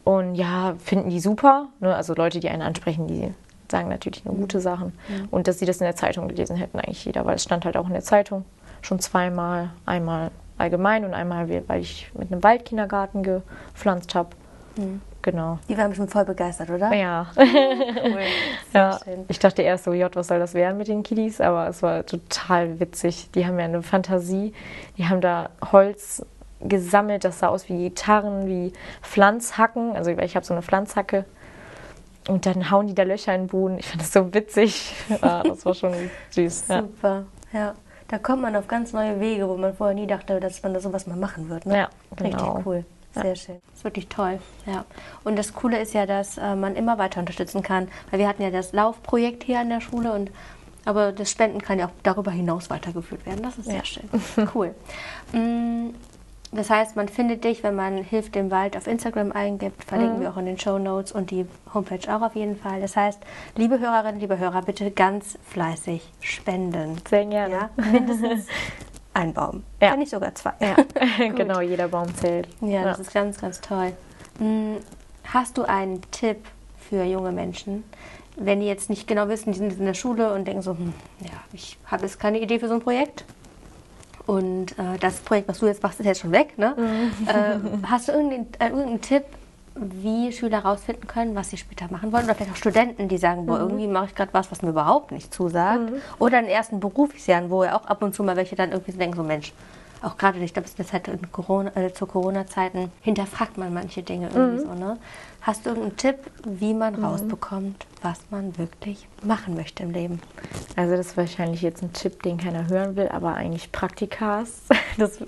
Und 0.03 0.35
ja, 0.35 0.75
finden 0.79 1.09
die 1.09 1.19
super. 1.19 1.67
Ne? 1.81 1.93
Also 1.93 2.13
Leute, 2.13 2.39
die 2.39 2.49
einen 2.49 2.61
ansprechen, 2.61 3.07
die 3.07 3.33
sagen 3.69 3.89
natürlich 3.89 4.23
nur 4.23 4.35
gute 4.35 4.61
Sachen. 4.61 4.93
Und 5.31 5.47
dass 5.49 5.59
sie 5.59 5.65
das 5.65 5.77
in 5.77 5.83
der 5.83 5.97
Zeitung 5.97 6.29
gelesen 6.29 6.55
hätten, 6.55 6.79
eigentlich 6.79 7.03
jeder, 7.03 7.25
weil 7.25 7.35
es 7.35 7.43
stand 7.43 7.65
halt 7.65 7.75
auch 7.75 7.87
in 7.87 7.93
der 7.93 8.01
Zeitung 8.01 8.45
schon 8.81 8.99
zweimal. 8.99 9.71
Einmal 9.85 10.31
allgemein 10.57 11.03
und 11.03 11.13
einmal, 11.13 11.49
weil 11.67 11.81
ich 11.81 12.09
mit 12.17 12.31
einem 12.31 12.41
Waldkindergarten 12.43 13.23
gepflanzt 13.23 14.15
habe. 14.15 14.29
Genau. 15.27 15.59
Die 15.67 15.77
waren 15.77 15.89
bestimmt 15.89 16.09
voll 16.09 16.23
begeistert, 16.23 16.69
oder? 16.69 16.93
Ja. 16.93 17.27
Cool. 17.35 18.21
Ja. 18.73 18.97
schön. 19.03 19.25
Ich 19.27 19.39
dachte 19.39 19.61
erst 19.61 19.83
so, 19.83 19.91
J, 19.91 20.15
was 20.15 20.27
soll 20.27 20.39
das 20.39 20.53
werden 20.53 20.77
mit 20.77 20.87
den 20.87 21.03
Kiddies? 21.03 21.41
Aber 21.41 21.67
es 21.67 21.83
war 21.83 22.05
total 22.05 22.79
witzig. 22.79 23.29
Die 23.35 23.45
haben 23.45 23.59
ja 23.59 23.65
eine 23.65 23.81
Fantasie. 23.81 24.53
Die 24.97 25.09
haben 25.09 25.19
da 25.19 25.49
Holz 25.73 26.25
gesammelt, 26.61 27.25
das 27.25 27.39
sah 27.39 27.49
aus 27.49 27.67
wie 27.67 27.89
Gitarren, 27.89 28.47
wie 28.47 28.71
Pflanzhacken. 29.01 29.97
Also 29.97 30.11
ich 30.11 30.37
habe 30.37 30.45
so 30.45 30.53
eine 30.53 30.61
Pflanzhacke. 30.61 31.25
Und 32.29 32.45
dann 32.45 32.71
hauen 32.71 32.87
die 32.87 32.95
da 32.95 33.03
Löcher 33.03 33.35
in 33.35 33.41
den 33.41 33.47
Boden. 33.47 33.79
Ich 33.79 33.87
fand 33.89 34.01
das 34.01 34.13
so 34.13 34.33
witzig. 34.33 34.95
Ja, 35.21 35.43
das 35.43 35.65
war 35.65 35.73
schon 35.73 35.93
süß. 36.29 36.69
Ja. 36.69 36.83
Super, 36.83 37.25
ja. 37.51 37.73
Da 38.07 38.17
kommt 38.17 38.43
man 38.43 38.55
auf 38.55 38.69
ganz 38.69 38.93
neue 38.93 39.19
Wege, 39.19 39.49
wo 39.49 39.57
man 39.57 39.73
vorher 39.73 39.93
nie 39.93 40.07
dachte, 40.07 40.39
dass 40.39 40.63
man 40.63 40.73
da 40.73 40.79
sowas 40.79 41.05
mal 41.05 41.17
machen 41.17 41.49
wird. 41.49 41.65
Ne? 41.65 41.79
Ja, 41.79 41.89
genau. 42.15 42.53
Richtig 42.53 42.65
cool. 42.65 42.85
Sehr 43.21 43.35
schön. 43.35 43.61
Das 43.69 43.77
ist 43.79 43.83
wirklich 43.83 44.07
toll. 44.07 44.39
Ja. 44.65 44.85
Und 45.23 45.37
das 45.37 45.53
Coole 45.53 45.79
ist 45.79 45.93
ja, 45.93 46.05
dass 46.05 46.37
äh, 46.37 46.55
man 46.55 46.75
immer 46.75 46.97
weiter 46.97 47.19
unterstützen 47.19 47.61
kann. 47.63 47.87
Weil 48.11 48.19
wir 48.19 48.27
hatten 48.27 48.41
ja 48.43 48.49
das 48.51 48.73
Laufprojekt 48.73 49.43
hier 49.43 49.59
an 49.59 49.69
der 49.69 49.81
Schule 49.81 50.11
und 50.13 50.31
aber 50.85 51.11
das 51.11 51.29
Spenden 51.29 51.61
kann 51.61 51.79
ja 51.79 51.87
auch 51.87 51.91
darüber 52.03 52.31
hinaus 52.31 52.69
weitergeführt 52.69 53.25
werden. 53.25 53.43
Das 53.43 53.57
ist 53.57 53.65
sehr 53.65 53.75
Ja. 53.75 53.83
schön. 53.85 54.09
Cool. 54.55 54.73
Mm, 55.33 55.89
Das 56.53 56.69
heißt, 56.69 56.95
man 56.95 57.09
findet 57.09 57.43
dich, 57.43 57.61
wenn 57.61 57.75
man 57.75 57.97
Hilft 57.97 58.35
dem 58.35 58.51
Wald 58.51 58.77
auf 58.77 58.87
Instagram 58.87 59.33
eingibt, 59.33 59.83
verlinken 59.83 60.21
wir 60.21 60.29
auch 60.31 60.37
in 60.37 60.45
den 60.45 60.57
Show 60.57 60.79
Notes 60.79 61.11
und 61.11 61.29
die 61.29 61.45
Homepage 61.73 62.07
auch 62.15 62.21
auf 62.21 62.35
jeden 62.35 62.55
Fall. 62.57 62.79
Das 62.79 62.95
heißt, 62.95 63.19
liebe 63.57 63.79
Hörerinnen, 63.79 64.21
liebe 64.21 64.37
Hörer, 64.39 64.61
bitte 64.61 64.89
ganz 64.91 65.37
fleißig 65.49 66.09
spenden. 66.21 67.01
Sehr 67.09 67.25
gerne. 67.25 67.53
Ja, 67.53 67.69
mindestens 67.91 68.47
ein 69.17 69.33
Baum. 69.33 69.63
Ja. 69.81 69.91
Wenn 69.91 69.99
nicht 69.99 70.11
sogar 70.11 70.33
zwei. 70.35 70.53
Ja, 70.59 70.75
genau, 71.35 71.59
jeder 71.59 71.87
Baum 71.87 72.13
zählt. 72.15 72.47
Ja, 72.61 72.83
das 72.83 72.99
ist 72.99 73.13
ganz, 73.13 73.39
ganz 73.39 73.59
toll. 73.61 73.93
Hm, 74.37 74.77
Hast 75.33 75.57
du 75.57 75.63
einen 75.63 76.01
Tipp 76.11 76.37
für 76.89 77.03
junge 77.03 77.33
Menschen, 77.33 77.83
wenn 78.37 78.61
die 78.61 78.67
jetzt 78.67 78.89
nicht 78.89 79.07
genau 79.07 79.27
wissen, 79.27 79.51
die 79.51 79.57
sind 79.57 79.77
in 79.77 79.85
der 79.85 79.93
Schule 79.93 80.33
und 80.33 80.47
denken 80.47 80.61
so, 80.61 80.71
hm, 80.71 80.93
ja, 81.19 81.33
ich 81.51 81.77
habe 81.85 82.03
jetzt 82.03 82.19
keine 82.19 82.39
Idee 82.39 82.59
für 82.59 82.67
so 82.69 82.75
ein 82.75 82.79
Projekt. 82.81 83.25
Und 84.25 84.77
äh, 84.77 84.97
das 84.99 85.19
Projekt, 85.19 85.47
was 85.47 85.59
du 85.59 85.67
jetzt 85.67 85.81
machst, 85.83 85.99
ist 85.99 86.05
jetzt 86.05 86.21
schon 86.21 86.31
weg. 86.31 86.57
Ne? 86.57 86.75
Äh, 87.27 87.87
hast 87.87 88.07
du 88.07 88.11
irgendeinen, 88.11 88.47
äh, 88.59 88.67
irgendeinen 88.67 89.01
Tipp, 89.01 89.23
wie 89.79 90.31
Schüler 90.31 90.63
herausfinden 90.63 91.07
können, 91.07 91.35
was 91.35 91.49
sie 91.49 91.57
später 91.57 91.87
machen 91.89 92.11
wollen? 92.11 92.25
Oder 92.25 92.35
vielleicht 92.35 92.51
auch 92.51 92.57
Studenten, 92.57 93.07
die 93.07 93.17
sagen, 93.17 93.45
boah, 93.45 93.59
irgendwie 93.59 93.87
mache 93.87 94.05
ich 94.05 94.15
gerade 94.15 94.33
was, 94.33 94.51
was 94.51 94.61
mir 94.61 94.69
überhaupt 94.69 95.11
nicht 95.11 95.33
zusagt. 95.33 95.91
Oder 96.19 96.39
in 96.39 96.45
ersten 96.45 96.79
Berufsjahren, 96.79 97.49
wo 97.49 97.63
ja 97.63 97.77
auch 97.77 97.85
ab 97.85 98.01
und 98.01 98.13
zu 98.13 98.23
mal 98.23 98.35
welche 98.35 98.55
dann 98.55 98.71
irgendwie 98.71 98.91
so 98.91 98.97
denken, 98.97 99.17
so 99.17 99.23
Mensch, 99.23 99.53
auch 100.07 100.17
gerade, 100.17 100.39
ich 100.39 100.53
glaube, 100.53 100.69
eine 100.77 100.87
Zeit 100.87 101.07
in 101.07 101.31
Corona, 101.31 101.75
äh, 101.75 101.93
zu 101.93 102.05
Corona-Zeiten, 102.05 102.91
hinterfragt 103.01 103.57
man 103.57 103.73
manche 103.73 104.03
Dinge 104.03 104.29
irgendwie 104.33 104.59
so, 104.59 104.73
ne? 104.73 104.97
Hast 105.41 105.65
du 105.65 105.69
irgendeinen 105.69 105.97
Tipp, 105.97 106.17
wie 106.45 106.73
man 106.73 106.95
rausbekommt, 106.95 107.85
was 108.01 108.19
man 108.31 108.57
wirklich 108.57 109.07
machen 109.23 109.55
möchte 109.55 109.83
im 109.83 109.91
Leben? 109.91 110.21
Also 110.75 110.97
das 110.97 111.07
ist 111.07 111.17
wahrscheinlich 111.17 111.61
jetzt 111.61 111.81
ein 111.83 111.93
Tipp, 111.93 112.21
den 112.23 112.37
keiner 112.37 112.67
hören 112.67 112.95
will, 112.95 113.07
aber 113.07 113.35
eigentlich 113.35 113.71
Praktikas. 113.71 114.63
Das, 114.97 115.19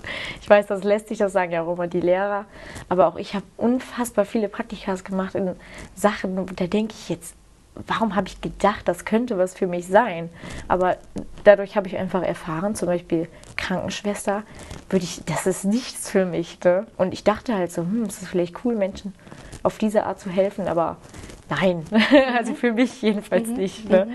ich 0.42 0.50
weiß, 0.50 0.66
das 0.66 0.84
lässt 0.84 1.10
sich, 1.10 1.20
das 1.20 1.32
sagen 1.32 1.52
ja 1.52 1.62
auch 1.62 1.72
immer 1.72 1.86
die 1.86 2.00
Lehrer. 2.00 2.46
Aber 2.90 3.06
auch 3.06 3.18
ich 3.18 3.36
habe 3.36 3.46
unfassbar 3.56 4.26
viele 4.26 4.50
Praktikas 4.50 5.04
gemacht 5.04 5.36
in 5.36 5.56
Sachen, 5.94 6.44
da 6.56 6.66
denke 6.66 6.96
ich 6.98 7.08
jetzt, 7.08 7.36
warum 7.88 8.16
habe 8.16 8.28
ich 8.28 8.42
gedacht, 8.42 8.88
das 8.88 9.06
könnte 9.06 9.38
was 9.38 9.54
für 9.54 9.68
mich 9.68 9.88
sein? 9.88 10.30
Aber 10.68 10.98
dadurch 11.44 11.76
habe 11.76 11.88
ich 11.88 11.98
einfach 11.98 12.24
erfahren, 12.24 12.76
zum 12.76 12.88
Beispiel 12.88 13.28
Krankenschwester, 13.70 14.44
würde 14.90 15.06
ich, 15.06 15.24
das 15.26 15.46
ist 15.46 15.64
nichts 15.64 16.10
für 16.10 16.26
mich. 16.26 16.60
Ne? 16.64 16.88
Und 16.98 17.14
ich 17.14 17.24
dachte 17.24 17.56
halt 17.56 17.72
so, 17.72 17.84
hm, 17.84 18.04
es 18.04 18.24
ist 18.24 18.28
vielleicht 18.28 18.66
cool, 18.66 18.76
Menschen 18.76 19.14
auf 19.62 19.78
diese 19.78 20.06
Art 20.06 20.20
zu 20.20 20.32
helfen, 20.32 20.68
aber 20.68 20.98
nein, 21.50 21.86
also 22.38 22.56
für 22.56 22.74
mich 22.74 23.02
jedenfalls 23.04 23.48
nicht. 23.48 23.88
Ne? 23.88 24.08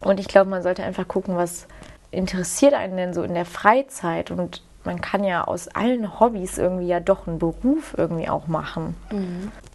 Und 0.00 0.20
ich 0.20 0.28
glaube, 0.28 0.50
man 0.50 0.62
sollte 0.62 0.82
einfach 0.82 1.08
gucken, 1.08 1.36
was 1.36 1.66
interessiert 2.10 2.74
einen 2.74 2.98
denn 2.98 3.14
so 3.14 3.22
in 3.22 3.32
der 3.32 3.46
Freizeit. 3.46 4.30
Und 4.30 4.62
man 4.84 5.00
kann 5.00 5.24
ja 5.24 5.44
aus 5.44 5.68
allen 5.68 6.20
Hobbys 6.20 6.58
irgendwie 6.58 6.86
ja 6.86 7.00
doch 7.00 7.26
einen 7.26 7.38
Beruf 7.38 7.94
irgendwie 7.96 8.28
auch 8.28 8.46
machen. 8.46 8.94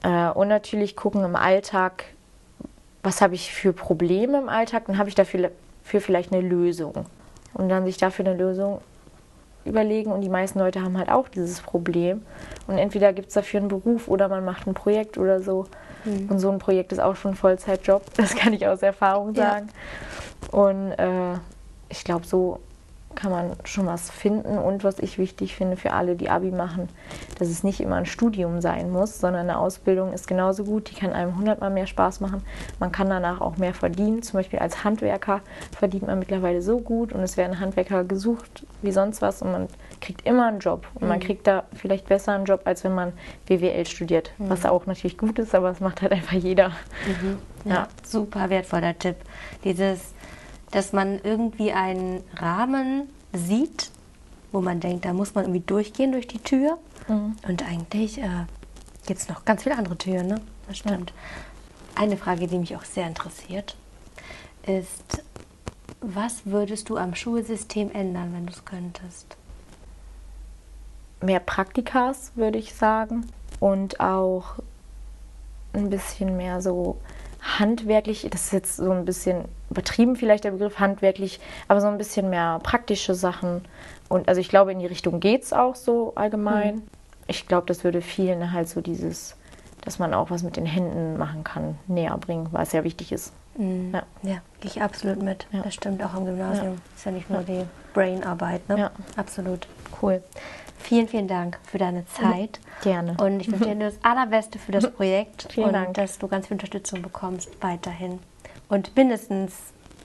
Äh, 0.03 0.29
und 0.31 0.47
natürlich 0.47 0.95
gucken 0.95 1.23
im 1.23 1.35
Alltag, 1.35 2.05
was 3.01 3.19
habe 3.21 3.33
ich 3.33 3.51
für 3.51 3.73
Probleme 3.73 4.37
im 4.37 4.47
Alltag, 4.47 4.83
dann 4.85 4.99
habe 4.99 5.09
ich 5.09 5.15
dafür 5.15 5.49
für 5.83 5.99
vielleicht 5.99 6.31
eine 6.31 6.47
Lösung. 6.47 7.07
Und 7.53 7.69
dann 7.69 7.85
sich 7.85 7.97
dafür 7.97 8.25
eine 8.25 8.35
Lösung 8.35 8.81
überlegen. 9.65 10.11
Und 10.11 10.21
die 10.21 10.29
meisten 10.29 10.59
Leute 10.59 10.81
haben 10.81 10.97
halt 10.97 11.09
auch 11.09 11.27
dieses 11.29 11.61
Problem. 11.61 12.21
Und 12.67 12.77
entweder 12.77 13.13
gibt 13.13 13.29
es 13.29 13.33
dafür 13.33 13.59
einen 13.59 13.69
Beruf 13.69 14.07
oder 14.07 14.27
man 14.27 14.43
macht 14.43 14.67
ein 14.67 14.73
Projekt 14.73 15.17
oder 15.17 15.41
so. 15.41 15.65
Und 16.05 16.39
so 16.39 16.49
ein 16.51 16.59
Projekt 16.59 16.91
ist 16.91 16.99
auch 16.99 17.15
schon 17.15 17.31
ein 17.31 17.35
Vollzeitjob. 17.35 18.01
Das 18.17 18.35
kann 18.35 18.51
ich 18.53 18.67
aus 18.67 18.81
Erfahrung 18.81 19.33
Ja. 19.35 19.51
sagen. 19.51 19.69
Und 20.51 20.91
äh, 20.91 21.35
ich 21.89 22.03
glaube, 22.03 22.25
so 22.25 22.59
kann 23.15 23.31
man 23.31 23.51
schon 23.63 23.85
was 23.85 24.09
finden. 24.09 24.57
Und 24.57 24.83
was 24.83 24.99
ich 24.99 25.17
wichtig 25.17 25.55
finde 25.55 25.77
für 25.77 25.93
alle, 25.93 26.15
die 26.15 26.29
Abi 26.29 26.51
machen, 26.51 26.89
dass 27.39 27.47
es 27.49 27.63
nicht 27.63 27.79
immer 27.79 27.95
ein 27.95 28.05
Studium 28.05 28.61
sein 28.61 28.91
muss, 28.91 29.19
sondern 29.19 29.49
eine 29.49 29.57
Ausbildung 29.59 30.13
ist 30.13 30.27
genauso 30.27 30.63
gut. 30.63 30.89
Die 30.89 30.95
kann 30.95 31.13
einem 31.13 31.37
hundertmal 31.37 31.69
mehr 31.69 31.87
Spaß 31.87 32.19
machen. 32.19 32.43
Man 32.79 32.91
kann 32.91 33.09
danach 33.09 33.41
auch 33.41 33.57
mehr 33.57 33.73
verdienen. 33.73 34.21
Zum 34.23 34.39
Beispiel 34.39 34.59
als 34.59 34.83
Handwerker 34.83 35.41
verdient 35.77 36.07
man 36.07 36.19
mittlerweile 36.19 36.61
so 36.61 36.79
gut 36.79 37.13
und 37.13 37.21
es 37.21 37.37
werden 37.37 37.59
Handwerker 37.59 38.03
gesucht 38.03 38.65
wie 38.81 38.91
sonst 38.91 39.21
was 39.21 39.41
und 39.41 39.51
man 39.51 39.67
kriegt 40.01 40.25
immer 40.25 40.47
einen 40.47 40.59
Job. 40.59 40.85
Und 40.95 41.07
man 41.07 41.19
kriegt 41.19 41.47
da 41.47 41.63
vielleicht 41.73 42.07
besser 42.09 42.33
einen 42.33 42.45
Job, 42.45 42.61
als 42.65 42.83
wenn 42.83 42.93
man 42.93 43.13
BWL 43.47 43.85
studiert. 43.85 44.31
Was 44.37 44.65
auch 44.65 44.85
natürlich 44.85 45.17
gut 45.17 45.39
ist, 45.39 45.55
aber 45.55 45.69
es 45.71 45.79
macht 45.79 46.01
halt 46.01 46.11
einfach 46.11 46.33
jeder. 46.33 46.71
Ja, 47.65 47.73
Ja. 47.73 47.87
super 48.03 48.49
wertvoller 48.49 48.97
Tipp. 48.99 49.15
Dieses, 49.63 50.13
dass 50.73 50.91
man 50.91 51.19
irgendwie 51.23 51.71
einen 51.71 52.23
Rahmen 52.35 53.07
sieht, 53.31 53.91
wo 54.51 54.59
man 54.59 54.79
denkt, 54.79 55.05
da 55.05 55.13
muss 55.13 55.35
man 55.35 55.45
irgendwie 55.45 55.61
durchgehen 55.61 56.11
durch 56.11 56.27
die 56.27 56.39
Tür. 56.39 56.79
Und 57.47 57.63
eigentlich 57.63 58.17
äh, 58.17 58.45
gibt 59.05 59.19
es 59.19 59.29
noch 59.29 59.45
ganz 59.45 59.63
viele 59.63 59.77
andere 59.77 59.97
Türen, 59.97 60.27
ne? 60.27 60.41
Das 60.67 60.79
stimmt. 60.79 61.13
Eine 61.93 62.17
Frage, 62.17 62.47
die 62.47 62.57
mich 62.57 62.75
auch 62.75 62.85
sehr 62.85 63.05
interessiert, 63.07 63.77
ist, 64.65 65.23
was 66.01 66.45
würdest 66.45 66.89
du 66.89 66.97
am 66.97 67.13
Schulsystem 67.13 67.91
ändern, 67.91 68.33
wenn 68.33 68.47
du 68.47 68.53
es 68.53 68.65
könntest? 68.65 69.37
Mehr 71.21 71.39
Praktikas, 71.39 72.31
würde 72.33 72.57
ich 72.57 72.73
sagen. 72.73 73.27
Und 73.59 73.99
auch 73.99 74.55
ein 75.73 75.91
bisschen 75.91 76.35
mehr 76.35 76.63
so 76.63 76.97
handwerklich, 77.41 78.27
das 78.31 78.45
ist 78.45 78.53
jetzt 78.53 78.77
so 78.77 78.89
ein 78.89 79.05
bisschen 79.05 79.45
übertrieben 79.73 80.15
vielleicht 80.15 80.43
der 80.43 80.51
Begriff 80.51 80.79
handwerklich, 80.79 81.39
aber 81.67 81.81
so 81.81 81.87
ein 81.87 81.97
bisschen 81.97 82.29
mehr 82.29 82.59
praktische 82.63 83.15
Sachen. 83.15 83.61
Und 84.09 84.27
also 84.29 84.39
ich 84.39 84.49
glaube, 84.49 84.71
in 84.71 84.79
die 84.79 84.85
Richtung 84.85 85.19
geht 85.19 85.43
es 85.43 85.53
auch 85.53 85.75
so 85.75 86.13
allgemein. 86.15 86.75
Mhm. 86.75 86.83
Ich 87.27 87.47
glaube, 87.47 87.67
das 87.67 87.83
würde 87.83 88.01
vielen 88.01 88.51
halt 88.51 88.69
so 88.69 88.81
dieses, 88.81 89.35
dass 89.81 89.99
man 89.99 90.13
auch 90.13 90.29
was 90.29 90.43
mit 90.43 90.57
den 90.57 90.65
Händen 90.65 91.17
machen 91.17 91.43
kann, 91.43 91.77
näher 91.87 92.17
bringen, 92.17 92.47
weil 92.51 92.63
es 92.63 92.71
ja 92.71 92.83
wichtig 92.83 93.11
ist. 93.11 93.33
Mhm. 93.57 93.91
Ja. 93.93 94.03
ja, 94.23 94.37
gehe 94.61 94.71
ich 94.71 94.81
absolut 94.81 95.21
mit. 95.21 95.47
Ja. 95.51 95.61
Das 95.61 95.73
stimmt 95.73 96.03
auch 96.03 96.15
im 96.15 96.25
Gymnasium. 96.25 96.73
Ja. 96.73 96.81
Ist 96.95 97.05
ja 97.05 97.11
nicht 97.11 97.29
nur 97.29 97.41
die 97.43 97.63
Brainarbeit, 97.93 98.67
ne? 98.69 98.77
Ja. 98.77 98.91
Absolut. 99.15 99.67
Cool. 100.01 100.21
Vielen, 100.79 101.07
vielen 101.07 101.29
Dank 101.29 101.59
für 101.63 101.77
deine 101.77 102.05
Zeit. 102.07 102.59
Gerne. 102.81 103.15
Und 103.21 103.39
ich 103.39 103.49
wünsche 103.49 103.65
dir 103.65 103.75
das 103.75 103.95
Allerbeste 104.03 104.59
für 104.59 104.73
das 104.73 104.91
Projekt 104.95 105.47
vielen 105.49 105.67
und 105.67 105.73
Dank. 105.73 105.93
dass 105.93 106.19
du 106.19 106.27
ganz 106.27 106.47
viel 106.47 106.55
Unterstützung 106.55 107.01
bekommst 107.01 107.49
weiterhin. 107.61 108.19
Und 108.73 108.95
mindestens 108.95 109.53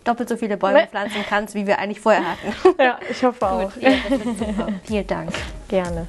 doppelt 0.05 0.29
so 0.29 0.37
viele 0.37 0.59
Bäume 0.59 0.87
pflanzen 0.87 1.25
kannst, 1.27 1.55
wie 1.55 1.67
wir 1.67 1.79
eigentlich 1.79 2.01
vorher 2.01 2.23
hatten. 2.33 2.55
Ja, 2.79 2.99
ich 3.11 3.25
hoffe 3.25 3.51
auch. 3.51 3.73
ja, 3.81 3.93
Vielen 4.85 5.07
Dank. 5.07 5.31
Gerne. 5.69 6.07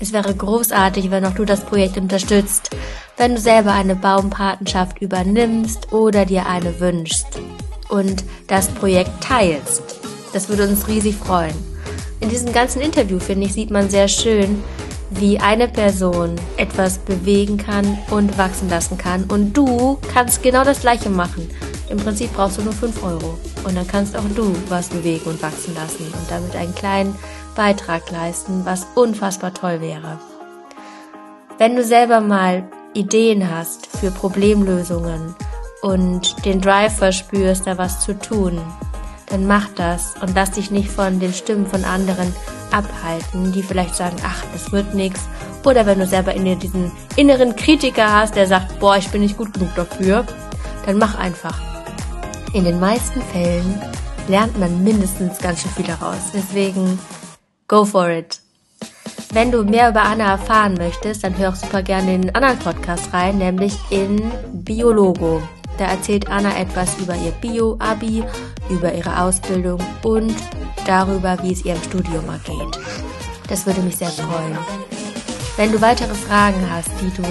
Es 0.00 0.12
wäre 0.12 0.34
großartig, 0.34 1.12
wenn 1.12 1.24
auch 1.24 1.34
du 1.34 1.44
das 1.44 1.64
Projekt 1.64 1.98
unterstützt, 1.98 2.70
wenn 3.16 3.36
du 3.36 3.40
selber 3.40 3.72
eine 3.72 3.94
Baumpatenschaft 3.94 5.00
übernimmst 5.00 5.92
oder 5.92 6.26
dir 6.26 6.46
eine 6.46 6.80
wünschst 6.80 7.40
und 7.88 8.24
das 8.48 8.66
Projekt 8.70 9.22
teilst. 9.22 10.00
Das 10.32 10.48
würde 10.48 10.64
uns 10.66 10.88
riesig 10.88 11.14
freuen. 11.14 11.54
In 12.18 12.28
diesem 12.28 12.52
ganzen 12.52 12.82
Interview, 12.82 13.20
finde 13.20 13.46
ich, 13.46 13.52
sieht 13.52 13.70
man 13.70 13.88
sehr 13.88 14.08
schön, 14.08 14.64
wie 15.10 15.38
eine 15.38 15.68
Person 15.68 16.36
etwas 16.56 16.98
bewegen 16.98 17.56
kann 17.56 17.98
und 18.10 18.36
wachsen 18.36 18.68
lassen 18.68 18.98
kann. 18.98 19.24
Und 19.24 19.54
du 19.54 19.98
kannst 20.12 20.42
genau 20.42 20.64
das 20.64 20.80
Gleiche 20.80 21.10
machen. 21.10 21.48
Im 21.88 21.96
Prinzip 21.96 22.32
brauchst 22.34 22.58
du 22.58 22.62
nur 22.62 22.72
5 22.72 23.02
Euro. 23.02 23.38
Und 23.64 23.76
dann 23.76 23.86
kannst 23.86 24.16
auch 24.16 24.24
du 24.34 24.54
was 24.68 24.88
bewegen 24.88 25.30
und 25.30 25.42
wachsen 25.42 25.74
lassen 25.74 26.04
und 26.06 26.30
damit 26.30 26.54
einen 26.54 26.74
kleinen 26.74 27.14
Beitrag 27.56 28.10
leisten, 28.10 28.62
was 28.64 28.86
unfassbar 28.94 29.54
toll 29.54 29.80
wäre. 29.80 30.18
Wenn 31.58 31.74
du 31.74 31.82
selber 31.82 32.20
mal 32.20 32.68
Ideen 32.94 33.50
hast 33.50 33.86
für 33.86 34.10
Problemlösungen 34.10 35.34
und 35.82 36.44
den 36.44 36.60
Drive 36.60 36.98
verspürst, 36.98 37.66
da 37.66 37.78
was 37.78 38.00
zu 38.00 38.18
tun, 38.18 38.60
dann 39.26 39.46
mach 39.46 39.68
das 39.74 40.14
und 40.20 40.34
lass 40.34 40.52
dich 40.52 40.70
nicht 40.70 40.90
von 40.90 41.20
den 41.20 41.32
Stimmen 41.32 41.66
von 41.66 41.84
anderen 41.84 42.34
abhalten, 42.72 43.52
die 43.52 43.62
vielleicht 43.62 43.94
sagen, 43.94 44.16
ach, 44.24 44.44
das 44.52 44.72
wird 44.72 44.94
nichts. 44.94 45.20
Oder 45.64 45.86
wenn 45.86 45.98
du 45.98 46.06
selber 46.06 46.34
in 46.34 46.44
dir 46.44 46.56
diesen 46.56 46.90
inneren 47.16 47.56
Kritiker 47.56 48.12
hast, 48.12 48.36
der 48.36 48.46
sagt, 48.46 48.78
boah, 48.78 48.96
ich 48.96 49.08
bin 49.08 49.22
nicht 49.22 49.36
gut 49.36 49.52
genug 49.54 49.74
dafür, 49.74 50.24
dann 50.86 50.98
mach 50.98 51.16
einfach. 51.16 51.60
In 52.52 52.64
den 52.64 52.80
meisten 52.80 53.20
Fällen 53.20 53.80
lernt 54.28 54.58
man 54.58 54.82
mindestens 54.82 55.38
ganz 55.38 55.62
schön 55.62 55.70
viel 55.72 55.86
daraus. 55.86 56.30
Deswegen, 56.32 56.98
go 57.66 57.84
for 57.84 58.08
it. 58.08 58.40
Wenn 59.32 59.52
du 59.52 59.62
mehr 59.62 59.90
über 59.90 60.02
Anna 60.02 60.32
erfahren 60.32 60.74
möchtest, 60.74 61.22
dann 61.22 61.36
hör 61.36 61.50
auch 61.50 61.54
super 61.54 61.82
gerne 61.82 62.14
in 62.14 62.22
den 62.22 62.34
anderen 62.34 62.58
Podcast 62.58 63.12
rein, 63.12 63.36
nämlich 63.36 63.76
in 63.90 64.30
Biologo. 64.52 65.42
Da 65.76 65.84
erzählt 65.84 66.28
Anna 66.28 66.58
etwas 66.58 66.98
über 66.98 67.14
ihr 67.14 67.32
Bio-Abi, 67.32 68.24
über 68.70 68.92
ihre 68.92 69.20
Ausbildung 69.20 69.80
und 70.02 70.34
darüber, 70.88 71.36
wie 71.42 71.52
es 71.52 71.64
ihr 71.64 71.74
im 71.74 71.82
Studium 71.82 72.28
ergeht. 72.28 72.78
Das 73.48 73.66
würde 73.66 73.82
mich 73.82 73.96
sehr 73.96 74.08
freuen. 74.08 74.56
Wenn 75.56 75.72
du 75.72 75.80
weitere 75.80 76.14
Fragen 76.14 76.64
hast, 76.70 76.90
die 77.00 77.10
du 77.20 77.26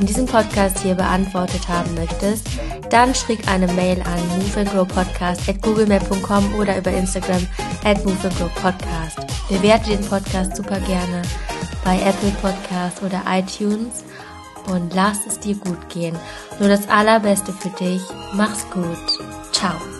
in 0.00 0.06
diesem 0.06 0.24
Podcast 0.26 0.78
hier 0.80 0.94
beantwortet 0.94 1.68
haben 1.68 1.94
möchtest, 1.94 2.46
dann 2.90 3.14
schick 3.14 3.46
eine 3.48 3.66
Mail 3.72 4.02
an 4.02 4.20
moveandgrowpodcast.googlemail.com 4.38 6.54
oder 6.54 6.76
über 6.78 6.90
Instagram 6.90 7.46
at 7.84 8.04
moveandgrowpodcast. 8.04 9.20
Bewerte 9.48 9.90
den 9.90 10.04
Podcast 10.04 10.56
super 10.56 10.80
gerne 10.80 11.22
bei 11.84 12.00
Apple 12.00 12.32
Podcast 12.42 13.00
oder 13.02 13.22
iTunes 13.28 14.02
und 14.68 14.92
lass 14.94 15.26
es 15.26 15.38
dir 15.38 15.54
gut 15.56 15.88
gehen. 15.88 16.16
Nur 16.58 16.68
das 16.68 16.88
Allerbeste 16.88 17.52
für 17.52 17.70
dich. 17.70 18.02
Mach's 18.34 18.66
gut. 18.70 18.98
Ciao. 19.52 19.95